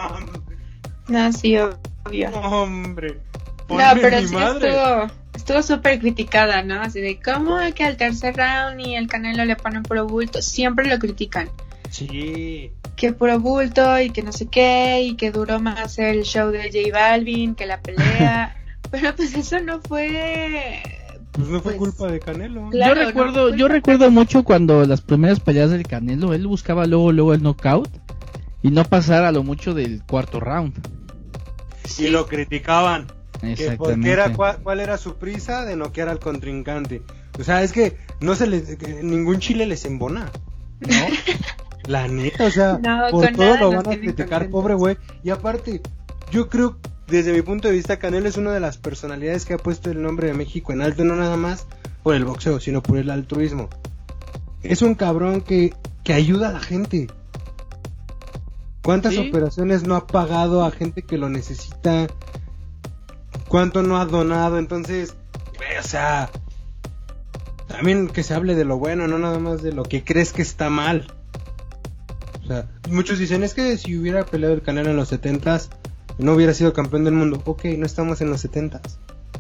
[1.08, 2.32] No, sí, obvio.
[2.32, 3.22] no, hombre.
[3.70, 4.70] No, pero mi sí madre.
[4.70, 6.82] estuvo estuvo súper criticada, ¿no?
[6.82, 10.42] Así de cómo que al tercer round y el Canelo le ponen puro bulto.
[10.42, 11.50] Siempre lo critican.
[11.90, 12.72] Sí.
[12.96, 16.72] Que puro bulto y que no sé qué y que duró más el show de
[16.72, 18.56] J Balvin que la pelea.
[18.92, 20.82] pero pues eso no fue...
[21.34, 22.70] Pues no fue Pues, culpa de Canelo.
[22.70, 27.12] Claro, yo recuerdo, yo recuerdo mucho cuando las primeras peleas del Canelo, él buscaba luego,
[27.12, 27.90] luego el knockout
[28.62, 30.74] y no pasar a lo mucho del cuarto round.
[31.98, 33.08] Y lo criticaban.
[33.44, 33.64] Que porque
[33.94, 34.12] Exactamente.
[34.12, 37.02] era cuál, cuál era su prisa de noquear al contrincante.
[37.40, 40.32] O sea, es que no se les que ningún chile les embona,
[40.80, 40.88] ¿no?
[41.88, 44.98] La neta, o sea, No, por todo lo van a criticar, pobre güey.
[45.22, 45.82] Y aparte,
[46.32, 46.78] yo creo,
[47.08, 50.02] desde mi punto de vista, Canelo es una de las personalidades que ha puesto el
[50.02, 51.68] nombre de México en alto, no nada más
[52.02, 53.70] por el boxeo, sino por el altruismo.
[54.62, 55.74] Es un cabrón que,
[56.06, 57.08] que ayuda a la gente.
[58.82, 59.28] ¿Cuántas Sí.
[59.30, 62.08] operaciones no ha pagado a gente que lo necesita?
[63.54, 64.58] ¿Cuánto no ha donado?
[64.58, 65.16] Entonces,
[65.58, 66.32] güey, o sea,
[67.68, 70.42] también que se hable de lo bueno, no nada más de lo que crees que
[70.42, 71.06] está mal.
[72.44, 75.70] O sea, muchos dicen, es que si hubiera peleado el Canelo en los 70s,
[76.18, 77.44] no hubiera sido campeón del mundo.
[77.46, 78.98] Ok, no estamos en los 70s.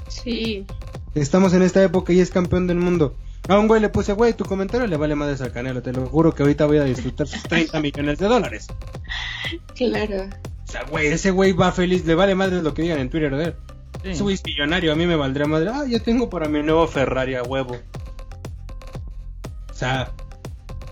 [0.09, 0.67] Sí.
[1.15, 3.17] Estamos en esta época y es campeón del mundo.
[3.47, 5.81] A un güey le puse, güey, tu comentario le vale madres al Canelo.
[5.81, 8.67] Te lo juro que ahorita voy a disfrutar sus 30 millones de dólares.
[9.73, 10.29] Claro.
[10.67, 13.35] O sea, güey, ese güey va feliz, le vale madres lo que digan en Twitter
[13.35, 13.55] de él.
[14.03, 14.09] Sí.
[14.11, 15.69] Ese güey es millonario, a mí me valdría madre.
[15.73, 17.77] Ah, yo tengo para mi nuevo Ferrari a huevo.
[19.69, 20.11] O sea,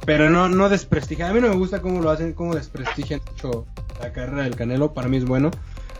[0.05, 1.29] pero no, no desprestigia.
[1.29, 3.65] A mí no me gusta cómo lo hacen, cómo desprestigian mucho
[4.01, 4.93] la carrera del Canelo.
[4.93, 5.51] Para mí es bueno.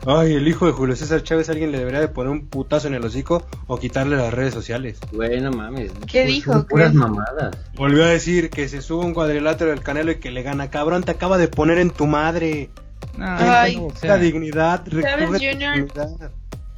[0.07, 2.95] Ay, el hijo de Julio César Chávez, alguien le debería de poner un putazo en
[2.95, 4.99] el hocico o quitarle las redes sociales.
[5.12, 5.91] Güey, no mames.
[6.07, 6.53] ¿Qué Pues dijo?
[6.53, 6.97] son Puras ¿Qué?
[6.97, 7.55] mamadas.
[7.76, 10.72] Volvió a decir que se sube un cuadrilátero del Canelo y que le gana.
[10.72, 12.72] Cabrón, te acaba de poner en tu madre.
[13.20, 13.78] Ay.
[13.80, 15.39] o La sea, dignidad, tu Jr..
[15.39, 16.32] dignidad.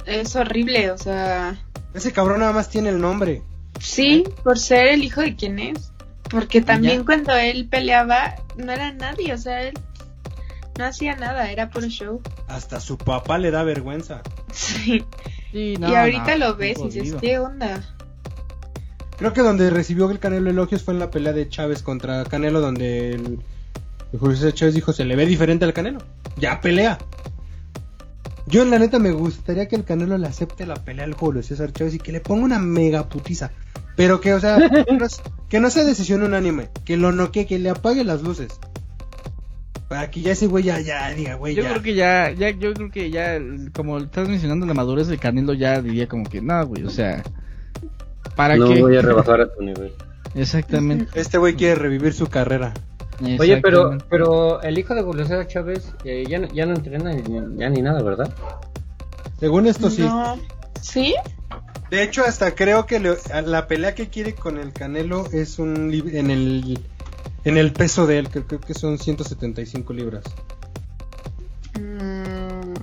[0.06, 1.56] Es horrible, o sea.
[1.94, 3.42] Ese cabrón nada más tiene el nombre.
[3.80, 5.92] Sí, por ser el hijo de quién es.
[6.30, 7.04] Porque también ya.
[7.04, 9.74] cuando él peleaba, no era nadie, o sea, él
[10.78, 12.20] no hacía nada, era puro show.
[12.48, 14.22] Hasta su papá le da vergüenza.
[14.52, 15.04] Sí.
[15.52, 17.16] sí, no, y ahorita no, lo ves y dices.
[17.20, 17.82] ¿qué onda?
[19.16, 22.60] Creo que donde recibió el Canelo elogios fue en la pelea de Chávez contra Canelo,
[22.60, 23.40] donde el,
[24.12, 25.98] el Julio César Chávez dijo, se le ve diferente al Canelo.
[26.36, 26.98] Ya pelea.
[28.46, 31.42] Yo en la neta me gustaría que el Canelo le acepte la pelea al Julio
[31.42, 33.50] César Chávez y que le ponga una mega putiza.
[33.96, 34.58] Pero que, o sea,
[34.98, 35.06] no
[35.48, 36.68] que no sea decisión unánime.
[36.84, 38.48] Que lo noquee, que le apague las luces.
[39.88, 41.70] Para que ya ese güey ya, ya diga, güey, Yo ya.
[41.70, 43.38] creo que ya, ya, yo creo que ya,
[43.74, 47.22] como estás mencionando la madurez del Canelo, ya diría como que, no, güey, o sea,
[48.34, 48.80] ¿para No qué?
[48.80, 49.92] voy a rebajar a tu nivel.
[50.34, 51.06] Exactamente.
[51.18, 52.72] Este güey quiere revivir su carrera.
[53.38, 57.12] Oye, pero, pero el hijo de Julio César Chávez eh, ya, no, ya no entrena
[57.12, 58.32] ni- ya ni nada, ¿verdad?
[59.38, 60.02] Según esto sí.
[60.02, 60.38] No.
[60.80, 61.14] ¿Sí?
[61.90, 65.92] De hecho, hasta creo que le- la pelea que quiere con el Canelo es un
[66.12, 66.80] en el
[67.44, 70.24] en el peso de él, que creo que son 175 libras.
[71.78, 72.74] Mm.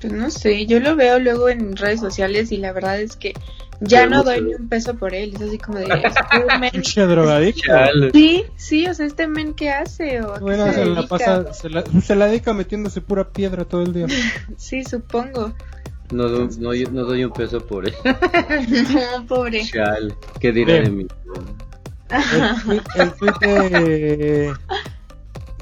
[0.00, 3.32] Pues no sé, yo lo veo luego en redes sociales y la verdad es que
[3.80, 5.34] ya no doy ni un peso por él.
[5.34, 5.84] Es así como de.
[6.04, 7.72] este men- Pinche drogadicto.
[8.12, 10.94] Sí, sí, o sea, este men qué hace o a qué Bueno, se se la
[10.94, 11.08] dedica?
[11.08, 14.06] pasa, se la, se la dedica metiéndose pura piedra todo el día.
[14.56, 15.52] Sí, supongo.
[16.12, 17.94] No, no, no doy un peso por él.
[18.04, 19.64] no, pobre.
[19.64, 20.14] Chale.
[20.38, 21.06] ¿Qué dirá de mí?
[22.96, 24.52] El tweet, de-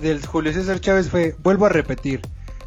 [0.01, 2.21] del Julio César Chávez fue, vuelvo a repetir,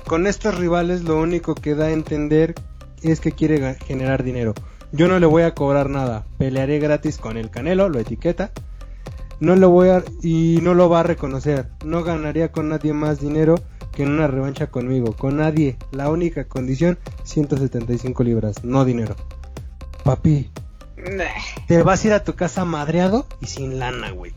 [0.07, 2.55] con estos rivales lo único que da a entender
[3.03, 4.53] es que quiere generar dinero.
[4.95, 8.51] Yo no le voy a cobrar nada, pelearé gratis con el Canelo, lo etiqueta.
[9.41, 11.67] No lo voy a y no lo va a reconocer.
[11.83, 13.55] No ganaría con nadie más dinero
[13.91, 15.75] que en una revancha conmigo, con nadie.
[15.91, 19.17] La única condición 175 libras, no dinero.
[20.05, 20.49] Papi,
[21.67, 24.31] te vas a ir a tu casa madreado y sin lana, güey.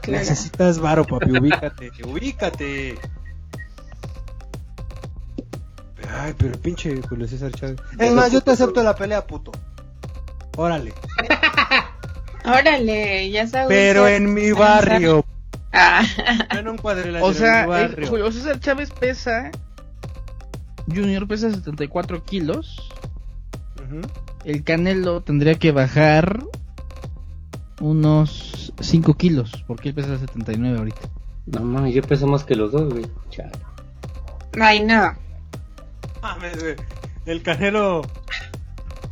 [0.00, 0.20] Claro.
[0.20, 2.94] Necesitas varo, papi, ubícate, ubícate.
[6.18, 7.76] Ay, pero pinche Julio César Chávez.
[7.98, 9.52] Es más, yo te acepto la pelea, puto.
[10.56, 10.92] Órale.
[12.44, 13.68] Órale, ya sabes.
[13.68, 15.24] Pero en mi barrio.
[15.74, 16.02] Ah,
[16.52, 18.08] no En un cuadrilátero, O sea, en mi el barrio.
[18.08, 19.50] Julio César Chávez pesa,
[20.86, 22.90] Junior pesa 74 kilos,
[23.82, 24.02] Ujú.
[24.44, 26.42] el Canelo tendría que bajar
[27.80, 31.00] unos 5 kilos, porque él pesa 79 ahorita.
[31.46, 33.06] No mames, yo peso más que los dos, güey.
[33.30, 33.52] Chale.
[34.60, 35.14] ay, no.
[36.20, 36.76] Mames, güey.
[37.24, 38.02] El canelo.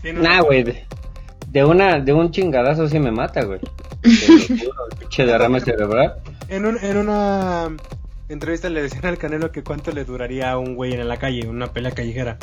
[0.02, 0.84] tiene Nah, güey.
[1.50, 3.60] De, una, de un chingadazo sí me mata, güey.
[4.98, 6.14] Pinche derrame cerebral.
[6.48, 7.68] En, un- en una
[8.28, 11.48] entrevista le decían al Canelo que cuánto le duraría a un güey en la calle,
[11.48, 12.38] una pelea callejera.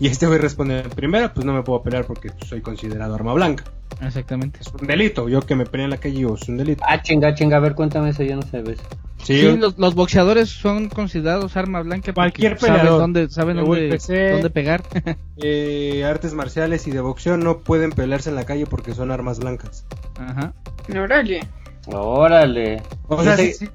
[0.00, 3.64] Y este güey responde, primera, pues no me puedo pelear porque soy considerado arma blanca.
[4.00, 4.60] Exactamente.
[4.60, 6.82] Es un delito, yo que me pelee en la calle yo, es un delito.
[6.88, 8.78] Ah, chinga, chinga, a ver, cuéntame eso, yo no sé, ves.
[9.22, 13.00] Sí, los, los boxeadores son considerados arma blanca porque Cualquier saben peleador.
[13.00, 14.32] dónde, saben De dónde, UFC.
[14.32, 14.82] dónde pegar.
[15.36, 19.38] eh, artes marciales y de boxeo no pueden pelearse en la calle porque son armas
[19.38, 19.84] blancas.
[20.18, 20.54] Ajá.
[20.88, 21.40] Órale.
[21.88, 22.82] Órale.
[23.08, 23.68] O sea, sí, sí.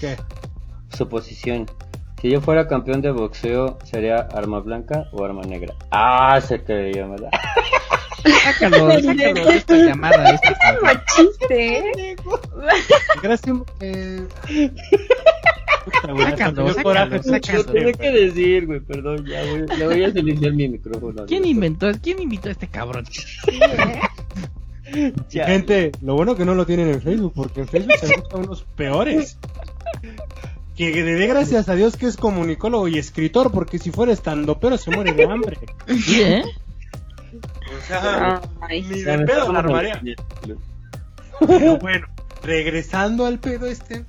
[0.00, 0.16] ¿Qué?
[0.96, 1.66] Suposición.
[2.22, 5.74] Si yo fuera campeón de boxeo, ¿sería arma blanca o arma negra?
[5.90, 7.30] Ah, se me da.
[8.44, 10.22] Sácalo, sácalo de esta llamada.
[10.30, 12.16] de esta- Machiste, ¿eh?
[13.20, 13.56] Gracias.
[13.80, 14.24] Eh...
[15.84, 17.58] Puta, güey, hasta Sácalo, me dio sácalo, coraje, sácalo.
[17.58, 18.24] Lo pinche tuve que güey.
[18.26, 21.26] decir, güey, perdón, ya voy, le voy a silenciar mi micrófono.
[21.26, 23.04] ¿Quién inventó, quién invitó a este cabrón?
[25.30, 25.46] Ya.
[25.46, 28.62] Gente, lo bueno que no lo tienen en Facebook, porque en Facebook se buscan unos
[28.76, 29.38] peores.
[30.90, 34.58] Que le dé gracias a Dios que es comunicólogo y escritor, porque si fuera estando
[34.58, 35.58] pero se muere de hambre.
[35.86, 36.42] ¿eh?
[37.32, 38.82] O sea, Ay.
[38.82, 40.02] ni de pedo la armaría.
[41.46, 42.06] Pero bueno,
[42.42, 44.04] regresando al pedo este,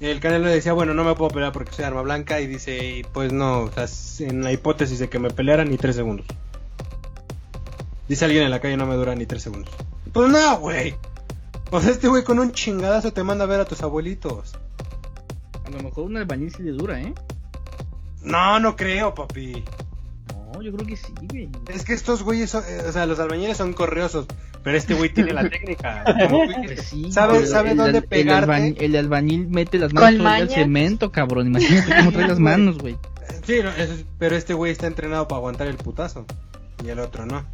[0.00, 3.32] el Canelo decía, bueno, no me puedo pelear porque soy arma blanca, y dice, pues
[3.32, 3.86] no, o sea,
[4.28, 6.26] en la hipótesis de que me pelearan ni tres segundos.
[8.08, 9.74] Dice alguien en la calle, no me dura ni tres segundos.
[10.12, 10.94] Pues no, güey.
[11.70, 14.54] O sea, este güey con un chingadazo te manda a ver a tus abuelitos.
[15.78, 17.14] A lo mejor un albañil sí le dura, ¿eh?
[18.22, 19.62] No, no creo, papi.
[20.52, 21.48] No, yo creo que sí, güey.
[21.68, 24.26] Es que estos güeyes, son, eh, o sea, los albañiles son corriosos,
[24.64, 26.04] pero este güey tiene la técnica.
[26.64, 28.50] Pues sí, ¿Sabe- sabe el dónde el pegarte?
[28.52, 31.46] albañil- El, albañil mete las manos todo el cemento, cabrón.
[31.48, 32.96] Imagínate cómo trae las manos, güey.
[33.46, 36.26] Sí, no, eso es- pero este güey está entrenado para aguantar el putazo.
[36.84, 37.44] Y el otro no.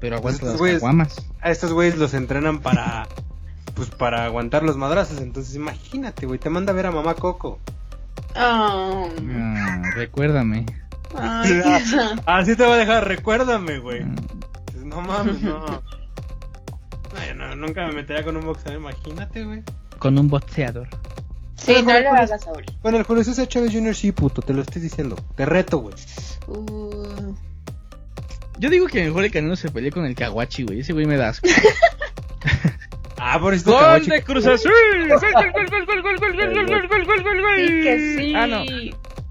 [0.00, 0.82] Pero aguanta las güeyes-.
[1.40, 3.06] A estos güeyes los entrenan para.
[3.76, 5.20] Pues para aguantar los madrazos.
[5.20, 6.38] Entonces imagínate, güey.
[6.40, 7.60] Te manda a ver a mamá Coco.
[8.34, 9.04] Ah,
[9.34, 10.66] Ah, recuérdame.
[11.16, 11.62] ay,
[12.26, 14.02] Así te va a dejar, recuérdame, güey.
[14.02, 14.14] Ah,
[14.72, 15.64] Pues, No mames, no.
[17.18, 19.62] Ay, no, nunca me metería con un boxeador, imagínate, güey.
[19.98, 20.88] Con un boxeador.
[21.54, 22.64] Sí, no lo hagas, Saúl.
[22.82, 23.94] Con el Julio César Chávez Jr.
[23.94, 25.16] sí, puto, te lo estoy diciendo.
[25.34, 25.94] Te reto, güey.
[26.48, 27.34] Uh,
[28.58, 30.80] Yo digo que mejor el Canelo se peleó con el Kawachi, güey.
[30.80, 31.48] Ese güey me da asco.
[33.18, 34.72] Ah, por esto ¡Gol de Cruz Azul!
[35.08, 37.66] ¡Gol, gol, gol, gol, gol, gol, gol, gol, gol, gol, gol, gol, gol, gol!
[37.66, 38.34] sí que sí.
[38.34, 38.64] Ah, no.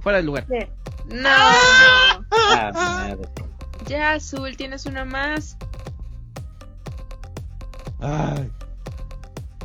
[0.01, 0.45] Fuera del lugar.
[1.11, 1.29] No.
[1.29, 3.29] Ah, madre.
[3.87, 5.57] Ya, Azul, tienes una más.
[7.99, 8.49] Ay.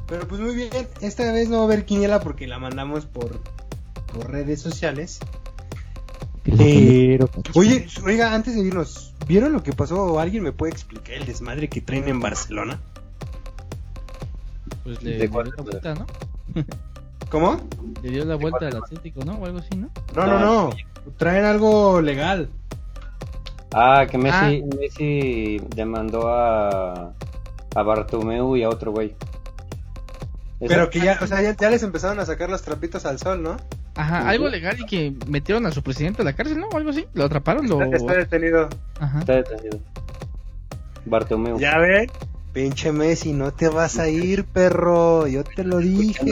[0.06, 3.40] Pero pues muy bien, esta vez no va a haber quiniela porque la mandamos por,
[4.12, 5.20] por redes sociales.
[6.42, 7.30] Pero...
[7.54, 10.02] Oye, oiga, antes de irnos, ¿vieron lo que pasó?
[10.02, 12.80] ¿O ¿Alguien me puede explicar el desmadre que traen en Barcelona?
[14.84, 16.06] Pues le, ¿De le dio la vuelta, ¿no?
[17.30, 17.60] ¿Cómo?
[18.02, 19.34] Le dio la vuelta al Atlético, ¿no?
[19.34, 19.90] O algo así, ¿no?
[20.16, 20.70] No, no, no.
[21.16, 22.48] Traen algo legal.
[23.72, 27.12] Ah, que Messi, Messi demandó a,
[27.74, 29.14] a Bartomeu y a otro güey.
[30.58, 33.42] Pero que ya, o sea, ya, ya les empezaron a sacar los trapitos al sol,
[33.42, 33.56] ¿no?
[33.94, 36.68] Ajá, algo legal y que metieron a su presidente a la cárcel, ¿no?
[36.68, 37.06] O algo así.
[37.12, 37.82] Lo atraparon, lo...
[37.82, 38.68] Está, está detenido.
[38.98, 39.18] Ajá.
[39.20, 39.78] Está detenido.
[41.06, 41.58] Bartomeu.
[41.58, 42.10] ¿Ya ven?
[42.52, 45.26] Pinche Messi, no te vas a ir, perro.
[45.28, 46.24] Yo te lo dije.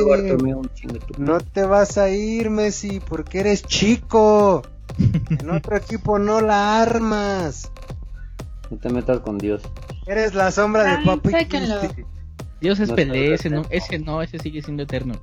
[1.17, 4.63] No te vas a ir, Messi, porque eres chico.
[5.31, 7.71] En otro equipo no la armas.
[8.71, 9.63] No te metas con Dios.
[10.07, 11.31] Eres la sombra de Papi.
[12.61, 15.15] Dios es No Pelé, está ese no, ese no, ese sigue siendo eterno.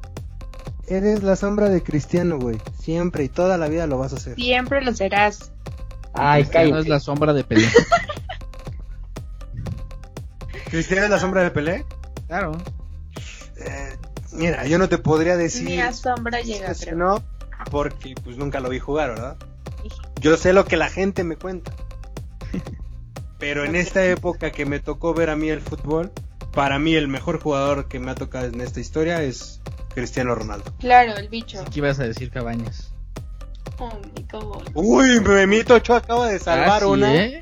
[0.88, 2.58] Eres la sombra de Cristiano, güey.
[2.80, 4.36] Siempre y toda la vida lo vas a hacer.
[4.36, 5.52] Siempre lo serás.
[6.14, 7.68] Ay, Ese no es la sombra de Pelé.
[10.76, 11.86] ¿Cristiano es la sombra de Pelé?
[12.28, 12.52] claro.
[13.58, 13.96] Eh,
[14.34, 16.98] mira, yo no te podría decir Ni a sombra llega, si creo.
[16.98, 17.24] no,
[17.72, 19.38] porque pues nunca lo vi jugar, ¿verdad?
[20.20, 21.72] Yo sé lo que la gente me cuenta.
[23.40, 26.12] Pero en esta época que me tocó ver a mí el fútbol,
[26.54, 29.62] para mí el mejor jugador que me ha tocado en esta historia es
[29.94, 30.74] Cristiano Ronaldo.
[30.80, 31.64] Claro, el bicho.
[31.72, 32.92] ¿Qué ibas a decir, Cabañas?
[34.30, 37.16] Cómo- Uy, Memito Ochoa acaba de salvar Ah, sí, una.
[37.16, 37.40] ¿eh?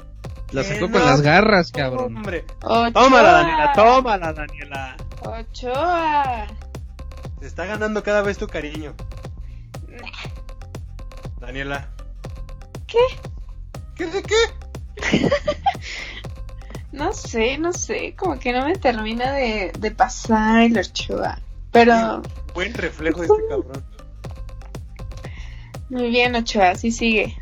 [0.53, 0.91] La Que sacó no.
[0.93, 2.17] con las garras, cabrón.
[2.17, 2.45] Hombre.
[2.63, 2.91] Ochoa.
[2.93, 4.95] Tómala, Daniela, tómala, Daniela.
[5.21, 6.47] Ochoa.
[7.39, 8.93] Te está ganando cada vez tu cariño.
[11.39, 11.89] Daniela.
[12.87, 12.99] ¿Qué?
[13.95, 15.29] ¿Qué de qué?
[16.91, 21.39] No sé, no sé, como que no me termina de, de pasar el Ochoa.
[21.71, 22.21] Pero
[22.53, 23.83] Buen reflejo de este cabrón.
[25.89, 27.35] muy bien, Ochoa, así sigue.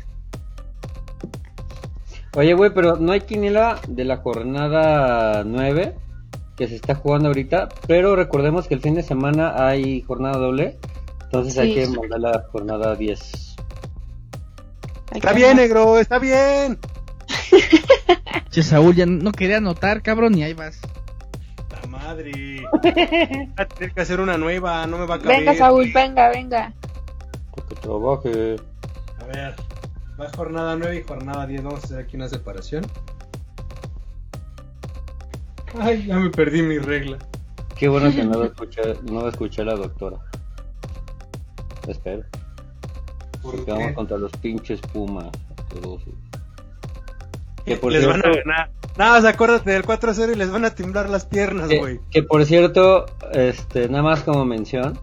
[2.34, 5.94] Oye, güey, pero no hay quiniela de la jornada 9
[6.56, 10.78] que se está jugando ahorita, pero recordemos que el fin de semana hay jornada doble,
[11.24, 13.56] entonces hay que mandar la jornada 10.
[15.12, 16.78] Hay Está que- bien, negro, está bien.
[18.50, 20.78] Che, Saúl ya no quería anotar, cabrón, y ahí vas.
[21.82, 22.62] La madre.
[22.82, 25.38] Voy a tener que hacer una nueva, no me va a caber.
[25.38, 26.72] Venga, Saúl, venga, venga.
[27.54, 28.56] Porque trabaje.
[29.20, 29.54] A ver,
[30.20, 31.62] va jornada 9 y jornada 10.
[31.62, 32.84] Vamos a hacer aquí una separación.
[35.78, 37.18] Ay, ya me perdí mi regla.
[37.76, 40.18] Qué bueno que no va a escuchar, no la doctora.
[41.88, 42.22] Espero.
[43.40, 45.30] ¿Por Porque vamos contra los pinches Pumas.
[47.64, 48.70] Que por les cierto, van a ganar.
[48.98, 51.98] Nada más acuérdate del 4-0 y les van a temblar las piernas, güey.
[51.98, 54.98] que, que por cierto, este, nada más como mención,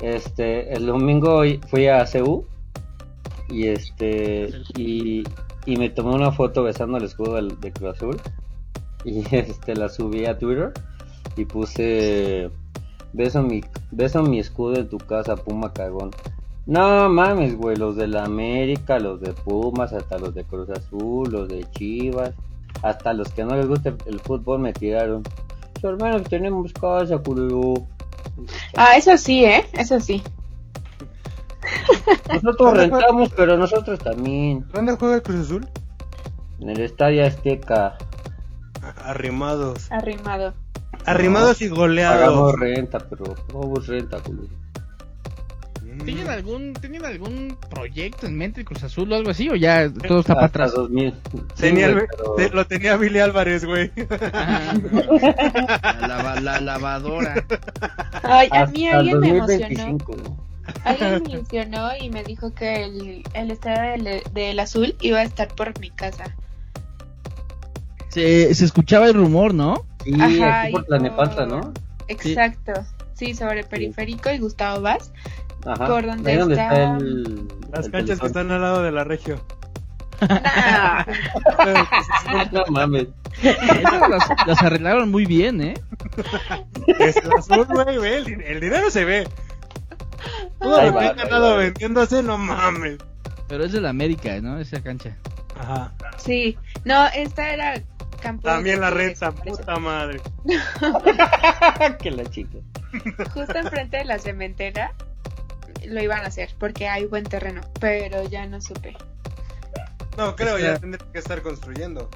[0.00, 2.46] este, el domingo fui a CU
[3.48, 5.24] y este, y,
[5.66, 8.20] y me tomé una foto besando el escudo del, de Cruz Azul
[9.04, 10.72] y este, la subí a Twitter
[11.36, 12.50] y puse,
[13.12, 16.10] beso mi, beso mi escudo en tu casa, Puma cagón.
[16.66, 21.30] No mames, güey, los de la América, los de Pumas, hasta los de Cruz Azul,
[21.30, 22.32] los de Chivas,
[22.82, 25.22] hasta los que no les gusta el, fútbol me tiraron.
[25.80, 27.74] Su hermano, tenemos casa, culero.
[28.76, 29.66] Ah, eso sí, ¿eh?
[29.74, 30.22] Eso sí.
[32.42, 34.64] Nosotros rentamos, pero nosotros también.
[34.72, 35.68] ¿Dónde juega el Cruz Azul?
[36.60, 37.96] En el Estadio Azteca.
[39.02, 39.90] Arrimados.
[39.90, 40.54] Arrimado.
[41.06, 42.58] Arrimados y Pagamos goleados.
[42.58, 44.48] renta, pero pagamos renta, culero.
[46.04, 49.48] ¿Tienen algún, ¿Tienen algún proyecto en mente Cruz Azul o algo así?
[49.48, 50.72] ¿O ya todo está para atrás?
[50.74, 51.14] 2000.
[51.56, 53.92] Tenía el- pero- te- lo tenía Billy Álvarez, güey.
[54.32, 54.74] Ah,
[56.00, 57.34] la, lava- la lavadora.
[58.22, 59.46] Ay, a mí alguien me emocionó.
[59.68, 60.44] 2025, ¿no?
[60.84, 65.22] Alguien me mencionó y me dijo que el, el estadio del, del azul iba a
[65.22, 66.24] estar por mi casa.
[68.08, 69.84] Se, se escuchaba el rumor, ¿no?
[70.04, 71.72] Sí, Ajá, aquí por Tlanepantla, por- ¿no?
[72.08, 72.72] Exacto.
[73.14, 75.12] Sí, sobre Periférico y Gustavo Vaz.
[75.66, 75.86] Ajá.
[75.86, 77.48] Por donde está- el...
[77.72, 79.40] Las el canchas que están al lado de la regio.
[80.20, 81.04] Nah.
[82.52, 83.08] no mames.
[83.42, 85.74] Las, las arreglaron muy bien, ¿eh?
[87.00, 89.28] Es el azul, güey, ve, el, din- el dinero se ve.
[90.60, 91.56] Todo Ahí lo que va, han ahí ganado va.
[91.56, 92.98] vendiéndose, no mames.
[93.48, 94.58] Pero es de la América, ¿no?
[94.58, 95.16] Esa cancha.
[95.58, 95.92] Ajá.
[96.16, 97.74] Sí, no, esta era
[98.20, 98.42] campo.
[98.48, 100.20] También la renta, puta madre.
[102.02, 102.58] que la chica.
[103.34, 104.92] Justo enfrente de la cementera
[105.86, 108.96] lo iban a hacer porque hay buen terreno, pero ya no supe.
[110.16, 112.08] No, creo, Está- ya tendría que estar construyendo.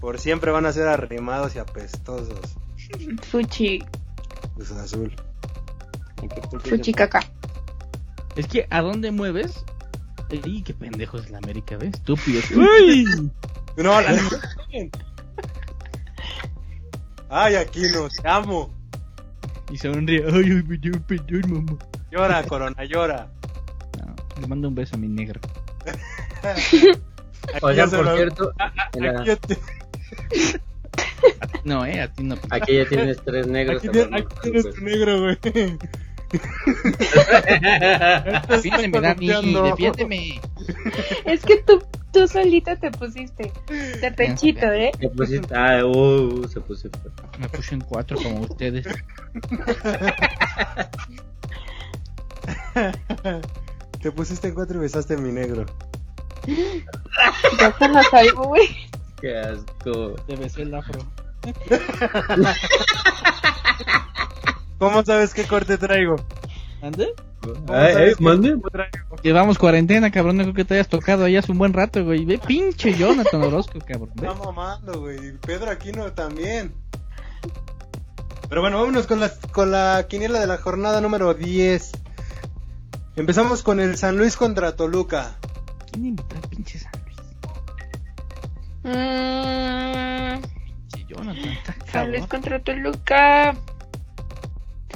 [0.00, 2.40] Por siempre van a ser arrimados y apestosos.
[3.30, 3.84] Fuchi,
[4.54, 5.14] Cruz Azul.
[6.64, 7.20] fuchi caca.
[8.36, 9.64] Es que, ¿a dónde mueves?
[10.30, 11.94] ¡Ey, qué pendejo es la América, ¿ves?
[11.94, 12.44] Estúpidos.
[12.56, 13.30] ¡Uy!
[13.76, 14.16] No, la
[17.28, 18.70] Ay, Aquino, te amo.
[19.70, 20.24] Y sonríe.
[20.30, 21.78] ¡Ay, ay, dio perdón, mamá!
[22.10, 23.30] Llora, Corona, llora.
[24.04, 25.40] No, le mando un beso a mi negro.
[26.42, 26.92] Aquí
[27.62, 28.52] Oigan, por lo- cierto,
[28.94, 29.56] la- Aquí,
[30.96, 32.36] ya te- No, eh, a ti no.
[32.50, 33.78] aquí ya tienes tres negros.
[33.78, 35.38] aquí cabrón, aquí no te tienes tu negro, güey.
[38.48, 40.40] Defiéndeme, Dani, defiéndeme.
[41.26, 41.82] Es que tú,
[42.12, 44.92] tú solita te pusiste de pechito, ¿eh?
[44.98, 46.88] Se pusiste- Ah, uh, se puso.
[47.38, 48.86] Me puse en cuatro como ustedes.
[54.02, 55.66] Te pusiste en cuatro y besaste a mi negro.
[57.58, 58.68] Déjanos algo, güey.
[59.22, 60.16] Qué asco.
[60.26, 61.00] Te besé el afro.
[64.78, 66.16] ¿Cómo sabes qué corte traigo?
[66.82, 67.14] ¿Ande?
[67.40, 68.52] ¿Cómo Ay, sabes eh, mande.
[68.60, 69.16] corte traigo?
[69.22, 70.36] Llevamos cuarentena, cabrón.
[70.38, 72.24] No creo que te hayas tocado ahí hace un buen rato, güey.
[72.24, 74.10] Ve, pinche Jonathan Orozco, cabrón.
[74.16, 74.26] ve.
[74.26, 75.38] Está mamando, güey.
[75.38, 76.74] Pedro Aquino también.
[78.48, 81.92] Pero bueno, vámonos con la, con la quiniela de la jornada número 10.
[83.16, 85.36] Empezamos con el San Luis contra Toluca.
[85.92, 87.01] ¿Quién invitó al pinche San Luis?
[88.84, 90.42] Mm,
[90.92, 93.50] Pinche Jonathan, contra Toluca.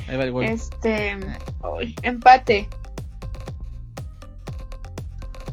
[0.09, 0.45] Ahí va el gol.
[0.45, 1.17] Este.
[1.63, 2.69] ay, empate.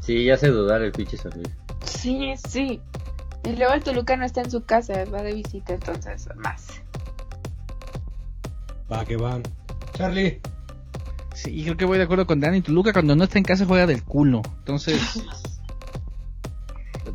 [0.01, 1.49] Sí, ya sé dudar el pinche San Luis.
[1.85, 2.81] Sí, sí.
[3.45, 6.81] Y luego el Toluca no está en su casa, va de visita, entonces más.
[8.91, 9.43] Va, que van.
[9.93, 10.41] Charlie.
[11.33, 12.61] Sí, creo que voy de acuerdo con Dani.
[12.61, 14.41] Toluca cuando no está en casa juega del culo.
[14.59, 14.99] Entonces.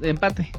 [0.02, 0.50] empate.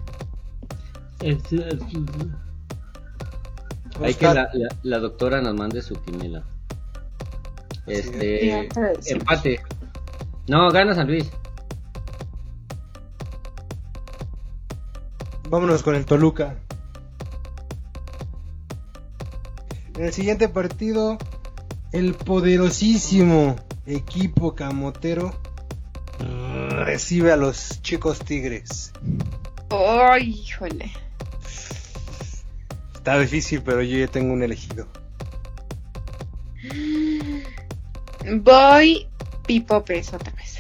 [4.02, 6.44] Hay que la, la, la doctora nos mande su quiniela.
[7.86, 8.70] Ya Este.
[9.08, 9.62] Empate.
[10.48, 11.30] No, gana San Luis.
[15.50, 16.56] Vámonos con el Toluca.
[19.96, 21.18] En el siguiente partido,
[21.92, 23.56] el poderosísimo
[23.86, 25.34] equipo camotero
[26.20, 28.94] recibe a los chicos tigres.
[29.70, 30.92] Ay, híjole.
[33.10, 34.86] Está difícil, pero yo ya tengo un elegido.
[38.44, 39.08] Voy
[39.48, 40.60] Pipopes otra vez.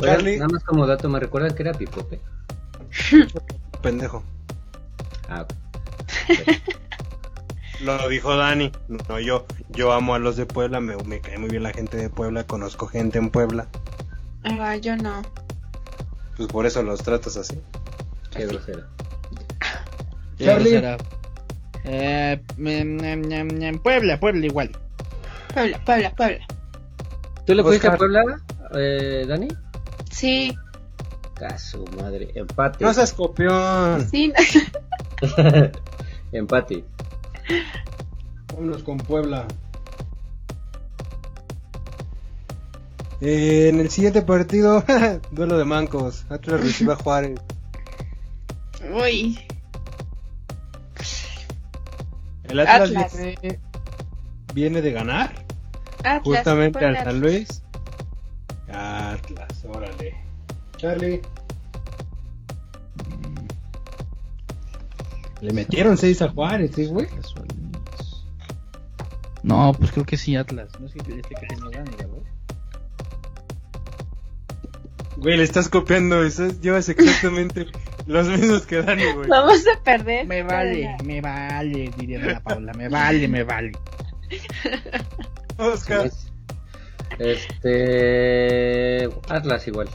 [0.00, 0.38] Charlie.
[0.38, 2.22] Nada más como dato, ¿me recuerdan que era Pipope?
[3.82, 4.24] Pendejo.
[5.28, 5.46] Ah,
[7.82, 9.44] Lo dijo Dani, no yo.
[9.68, 12.44] Yo amo a los de Puebla, me, me cae muy bien la gente de Puebla,
[12.44, 13.68] conozco gente en Puebla.
[14.44, 15.20] Ah, yo no.
[16.38, 17.60] Pues por eso los tratas así.
[18.30, 18.86] qué grosera.
[20.38, 20.70] Charlie.
[20.70, 20.96] Será.
[21.84, 24.70] Eh, em, Puebla, Puebla igual.
[25.52, 26.46] Puebla, Puebla, Puebla.
[27.44, 27.96] ¿Tú le fuiste a.
[27.96, 28.40] Puebla,
[28.74, 29.48] eh, Dani?
[30.10, 30.56] Sí,
[31.38, 32.30] Caso, madre.
[32.34, 32.84] Empate.
[32.84, 34.08] No seas copión.
[34.10, 34.32] sí.
[36.32, 36.84] Empate.
[38.52, 39.46] Vámonos con Puebla.
[43.20, 44.84] Eh, en el siguiente partido,
[45.32, 46.24] duelo de mancos.
[46.28, 47.40] Atlas recibe a Juárez.
[48.92, 49.38] Uy.
[52.44, 53.16] El Atlas, Atlas.
[53.16, 53.60] Viene,
[54.54, 55.44] viene de ganar
[55.98, 56.96] Atlas, justamente al.
[56.96, 57.62] San Luis.
[58.72, 60.14] Atlas, órale.
[60.76, 61.20] Charlie.
[65.40, 67.06] Le metieron 6 a Juárez, ¿sí, güey?
[69.42, 70.68] No, pues creo que sí, Atlas.
[70.80, 72.37] No sé si este que no gane, ¿verdad?
[75.18, 77.66] Güey, le estás copiando, eso, llevas exactamente
[78.06, 79.28] los mismos que Dani, güey.
[79.28, 80.24] Vamos a perder.
[80.26, 82.72] Me vale, me vale, diría la Paula.
[82.74, 83.72] Me vale, me vale.
[85.56, 86.08] Oscar.
[87.18, 89.08] Este.
[89.28, 89.88] Atlas igual.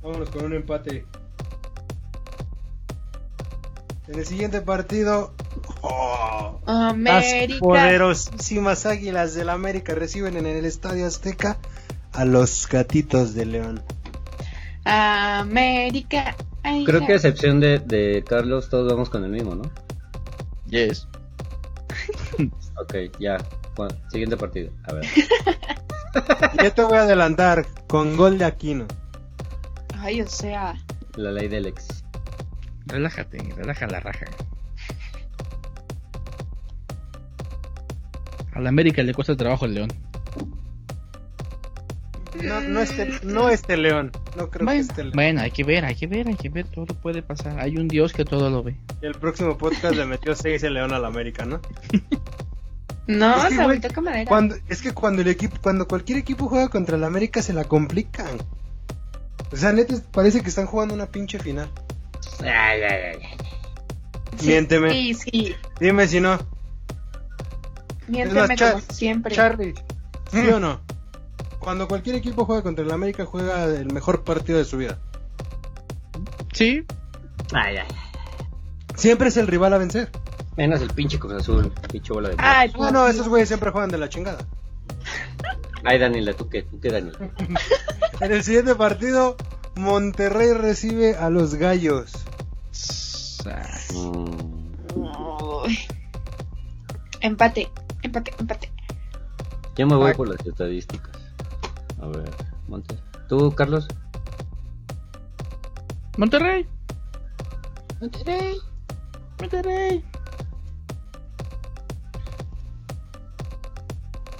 [0.00, 1.04] Vámonos con un empate.
[4.06, 5.34] En el siguiente partido,
[5.82, 7.58] oh, las América.
[7.60, 11.58] poderosísimas águilas del América reciben en el Estadio Azteca
[12.12, 13.82] a los gatitos de León.
[14.84, 16.34] América.
[16.62, 19.70] Ay, Creo que a excepción de, de Carlos, todos vamos con el mismo, ¿no?
[20.66, 21.06] Yes.
[22.80, 23.38] Ok, ya.
[23.74, 24.70] Bueno, siguiente partido.
[24.84, 25.04] A ver.
[26.62, 28.86] Yo te voy a adelantar con gol de Aquino.
[29.98, 30.76] Ay, o sea.
[31.16, 32.04] La ley del ex.
[32.86, 34.26] Relájate, relaja la raja.
[38.58, 39.92] A la América le cuesta trabajo el León.
[42.42, 44.10] No, no este, no este León.
[44.36, 45.12] No creo que Bueno, este León.
[45.14, 47.60] bueno, hay que ver, hay que ver, hay que ver, todo puede pasar.
[47.60, 48.76] Hay un Dios que todo lo ve.
[49.00, 51.60] Y el próximo podcast le metió 6 el León al América, ¿no?
[53.06, 54.24] No, Es que, se güey, agüitó con madera.
[54.26, 57.62] Cuando, es que cuando el equipo, cuando cualquier equipo juega contra el América se la
[57.62, 58.38] complican.
[59.52, 61.70] O sea, neta, parece que están jugando una pinche final.
[62.40, 64.46] Ay, ay, ay, ay.
[64.46, 64.90] Miénteme.
[64.90, 65.54] Sí, sí.
[65.78, 66.57] Dime si no.
[68.08, 69.34] Miénteme Char- como siempre.
[69.34, 69.74] Charlie,
[70.30, 70.80] ¿sí o no?
[71.58, 74.98] Cuando cualquier equipo juega contra el América juega el mejor partido de su vida.
[76.52, 76.84] Sí,
[77.52, 77.88] Ay, ay.
[78.96, 80.10] Siempre es el rival a vencer.
[80.56, 81.72] Menos el pinche Cruz Azul.
[81.92, 82.34] Pinche bola de.
[82.38, 84.44] Ay, Ah, no, esos güeyes siempre juegan de la chingada.
[85.84, 86.62] Ay, Daniela, ¿tú qué?
[86.62, 87.18] ¿Tú qué, Daniela?
[88.20, 89.36] En el siguiente partido,
[89.76, 92.12] Monterrey recibe a los gallos.
[93.94, 94.58] Mm.
[97.20, 97.68] Empate,
[98.08, 98.72] empate, empate.
[99.76, 101.16] Yo me voy por las estadísticas.
[102.00, 102.30] A ver,
[102.66, 102.96] Monte.
[103.28, 103.86] ¿Tú, Carlos?
[106.16, 106.66] Monterrey.
[108.00, 108.58] Monterrey.
[109.40, 110.04] Monterrey.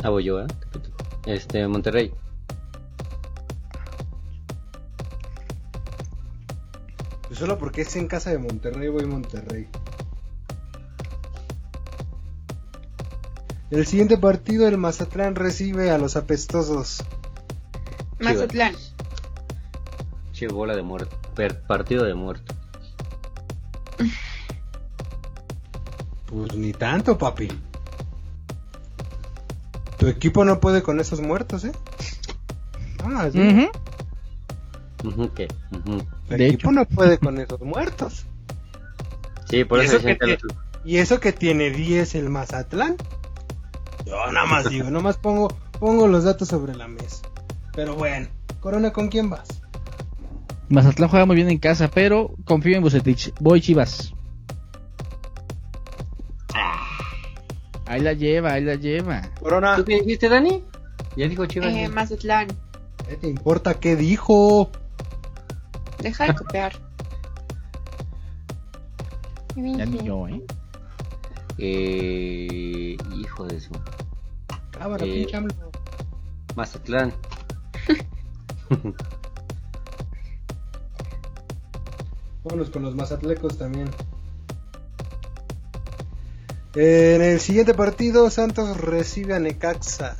[0.02, 0.46] Ah, voy yo, ¿eh?
[1.26, 2.12] Este, Monterrey.
[7.26, 9.68] Pues solo porque es en casa de Monterrey, voy Monterrey.
[13.70, 17.02] El siguiente partido, el Mazatlán recibe a los apestosos.
[18.18, 18.74] Mazatlán.
[20.32, 21.16] Che, bola de muerto.
[21.34, 22.54] Per- partido de muerto.
[26.26, 27.48] Pues ni tanto, papi.
[29.98, 31.72] Tu equipo no puede con esos muertos, ¿eh?
[33.04, 33.38] Ah, sí.
[33.38, 33.70] ¿Qué?
[35.72, 35.98] Ujú.
[36.28, 36.72] Tu De equipo hecho.
[36.72, 38.26] no puede con esos muertos.
[39.48, 40.38] Sí, por ¿Y eso, eso que te-
[40.84, 42.96] ¿Y eso que tiene 10 el Mazatlán?
[44.08, 45.48] Yo nada más digo, nada más pongo,
[45.78, 47.28] pongo los datos sobre la mesa.
[47.74, 48.26] Pero bueno,
[48.60, 49.46] Corona, ¿con quién vas?
[50.70, 53.34] Mazatlán juega muy bien en casa, pero confío en Bucetich.
[53.38, 54.14] Voy Chivas.
[57.84, 59.22] Ahí la lleva, ahí la lleva.
[59.40, 60.64] Corona, ¿Tú qué dijiste, Dani?
[61.16, 61.74] Ya dijo Chivas.
[61.74, 61.88] Eh.
[61.88, 62.48] Mazatlán.
[63.06, 64.70] ¿qué te importa qué dijo?
[66.00, 66.72] Deja de copiar.
[69.56, 70.40] Ya ni yo, ¿eh?
[71.58, 73.70] Eh, hijo de su.
[74.70, 75.12] Cámara, Eh.
[75.12, 75.70] pinche AMLO.
[76.56, 77.12] Mazatlán.
[82.44, 83.90] Vámonos con los mazatlecos también.
[86.74, 90.16] En el siguiente partido, Santos recibe a Necaxa.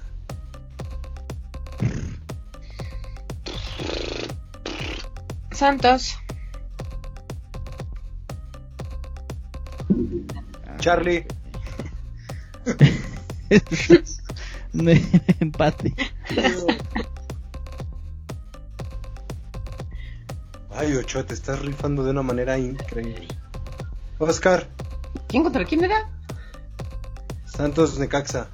[5.52, 6.16] Santos.
[10.89, 11.20] Charlie,
[15.40, 15.94] Empate.
[20.70, 23.28] ay Ochoa, te estás rifando de una manera increíble.
[24.16, 24.66] Oscar,
[25.27, 26.09] ¿Quién contra quién era?
[27.44, 28.48] Santos Necaxa.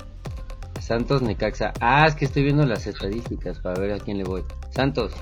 [0.81, 1.73] Santos Necaxa.
[1.81, 4.43] Ah, es que estoy viendo las estadísticas para ver a quién le voy.
[4.74, 5.12] Santos.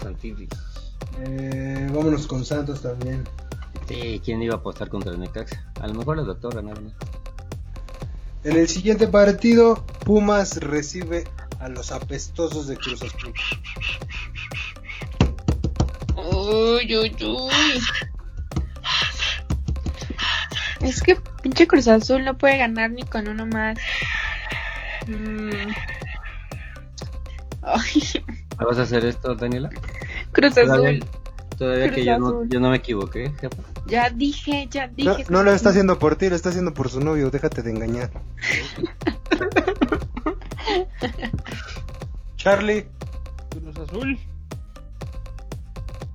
[0.00, 0.59] Santivis.
[1.22, 3.24] Eh, vámonos con Santos también.
[3.88, 5.64] Sí, ¿quién iba a apostar contra el Necaxa?
[5.80, 6.92] A lo mejor la doctora, nada más.
[8.44, 11.24] En el siguiente partido, Pumas recibe
[11.58, 13.34] a los apestosos de Cruz Azul.
[16.16, 17.82] Uy, uy, uy.
[20.80, 23.78] Es que pinche Cruz Azul no puede ganar ni con uno más.
[25.06, 25.72] Mm.
[27.62, 28.02] Ay,
[28.56, 29.68] ¿Vas a hacer esto, Daniela?
[30.40, 31.04] Cruz Azul.
[31.58, 33.56] Todavía Cruz que yo no, yo no me equivoqué, jefa.
[33.86, 35.24] Ya dije, ya No, dije.
[35.28, 38.10] no lo está haciendo por ti, lo está haciendo por su novio, déjate de engañar.
[42.36, 42.86] Charlie,
[43.50, 44.18] Cruz Azul.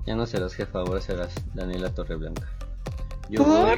[0.06, 2.48] Ya no serás jefa, ahora serás Daniela Torreblanca.
[3.30, 3.48] Yo ¿Por?
[3.66, 3.78] voy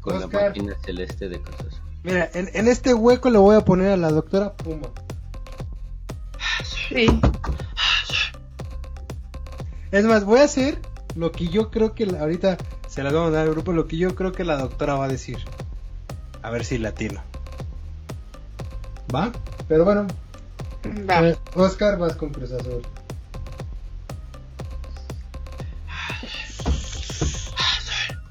[0.00, 0.32] con Oscar.
[0.42, 1.80] la máquina celeste de Cruz Azul.
[2.02, 4.88] mira, en, en este hueco le voy a poner a la doctora Puma.
[6.88, 7.06] Sí.
[9.92, 10.78] Es más, voy a hacer
[11.14, 12.58] lo que yo creo que la- ahorita
[12.88, 15.06] se las vamos a dar al grupo, lo que yo creo que la doctora va
[15.06, 15.38] a decir.
[16.42, 17.20] A ver si latino.
[19.14, 19.32] ¿Va?
[19.68, 20.06] Pero bueno,
[21.08, 21.28] Va.
[21.28, 22.82] eh, Oscar vas con Cruz Azul.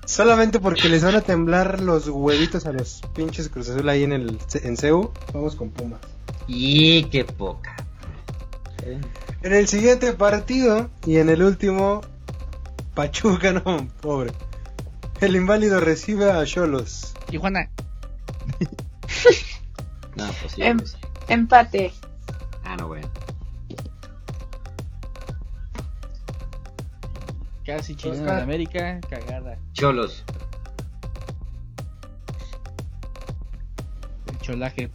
[0.06, 4.14] Solamente porque les van a temblar los huevitos a los pinches Cruz Azul ahí en
[4.14, 6.00] el en CEU, vamos con Pumas.
[6.48, 7.76] Y qué poca.
[9.44, 12.02] En el siguiente partido y en el último,
[12.96, 14.32] Pachuca, no, pobre.
[15.22, 17.14] El inválido recibe a Cholos.
[17.30, 17.70] Tijuana.
[20.16, 20.98] No, pues sí, Em- pues.
[21.28, 21.94] Empate.
[22.64, 23.08] Ah, no, bueno.
[27.64, 28.36] Casi chingada Oscar.
[28.38, 29.00] de América.
[29.08, 29.60] Cagada.
[29.74, 30.24] Cholos.
[34.32, 34.90] El cholaje.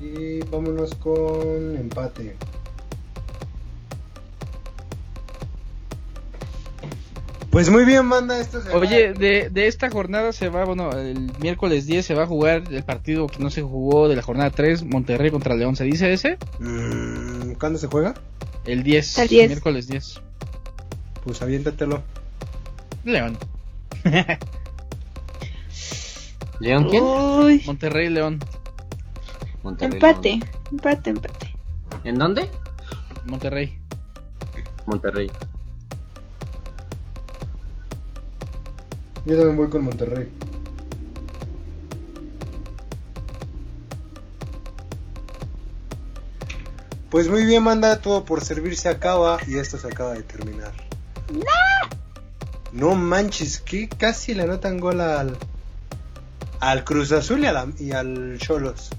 [0.00, 2.36] Y vámonos con empate.
[7.50, 8.62] Pues muy bien, manda esto.
[8.62, 9.18] se Oye, va.
[9.18, 12.84] de, de esta jornada se va, bueno, el miércoles 10 se va a jugar el
[12.84, 15.74] partido que no se jugó de la jornada 3, Monterrey contra León.
[15.74, 16.38] ¿Se dice ese?
[16.60, 18.14] Mm, ¿Cuándo se juega?
[18.66, 19.18] El 10.
[19.18, 19.48] El 10.
[19.48, 20.20] Miércoles 10.
[21.24, 22.02] Pues aviéntatelo.
[23.04, 23.36] León.
[26.60, 27.02] ¿León quién?
[27.02, 27.62] Uy.
[27.66, 28.38] Monterrey, León.
[29.64, 29.94] Monterrey.
[29.94, 30.40] Empate.
[30.70, 31.54] Empate, empate.
[32.04, 32.48] ¿En dónde?
[33.26, 33.76] Monterrey.
[34.86, 35.30] Monterrey.
[39.26, 40.28] Yo también voy con Monterrey.
[47.10, 50.72] Pues muy bien, manda todo por servir se acaba y esto se acaba de terminar.
[52.72, 55.36] No manches, que casi le anotan gol al
[56.60, 58.90] al Cruz Azul y, a la- y al Cholos.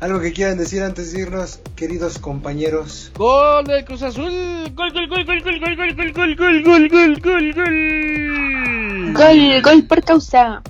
[0.00, 3.10] Algo que quieran decir antes de irnos, queridos compañeros.
[3.16, 4.30] Gol del Cruz Azul.
[4.74, 9.14] Gol, gol, gol, gol, gol, gol, gol, gol, gol, gol, gol, gol, gol, gol.
[9.14, 10.62] Gol, gol por causa.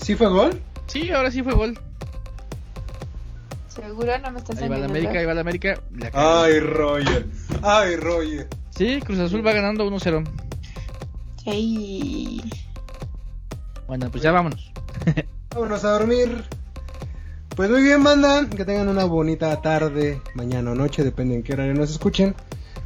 [0.00, 0.60] ¿Sí fue gol?
[0.86, 1.78] Sí, ahora sí fue gol.
[3.68, 4.86] Seguro no me estás Ahí va la.
[4.86, 5.80] América, ahí va la América.
[6.12, 7.26] Ay, Roger.
[7.62, 8.48] Ay, Roger.
[8.70, 10.28] Sí, Cruz Azul va ganando 1-0.
[11.44, 12.42] Sí.
[13.86, 14.72] Bueno, pues ya vámonos.
[15.50, 16.44] Vámonos a dormir.
[17.60, 18.48] Pues muy bien, banda.
[18.48, 22.34] Que tengan una bonita tarde, mañana o noche, depende en qué horario nos escuchen.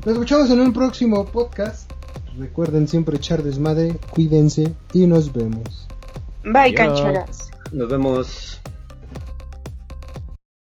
[0.05, 1.89] Nos escuchamos en un próximo podcast.
[2.37, 5.87] Recuerden siempre echar desmadre, cuídense y nos vemos.
[6.43, 6.77] Bye, Adiós.
[6.77, 7.51] cancheras.
[7.71, 8.61] Nos vemos.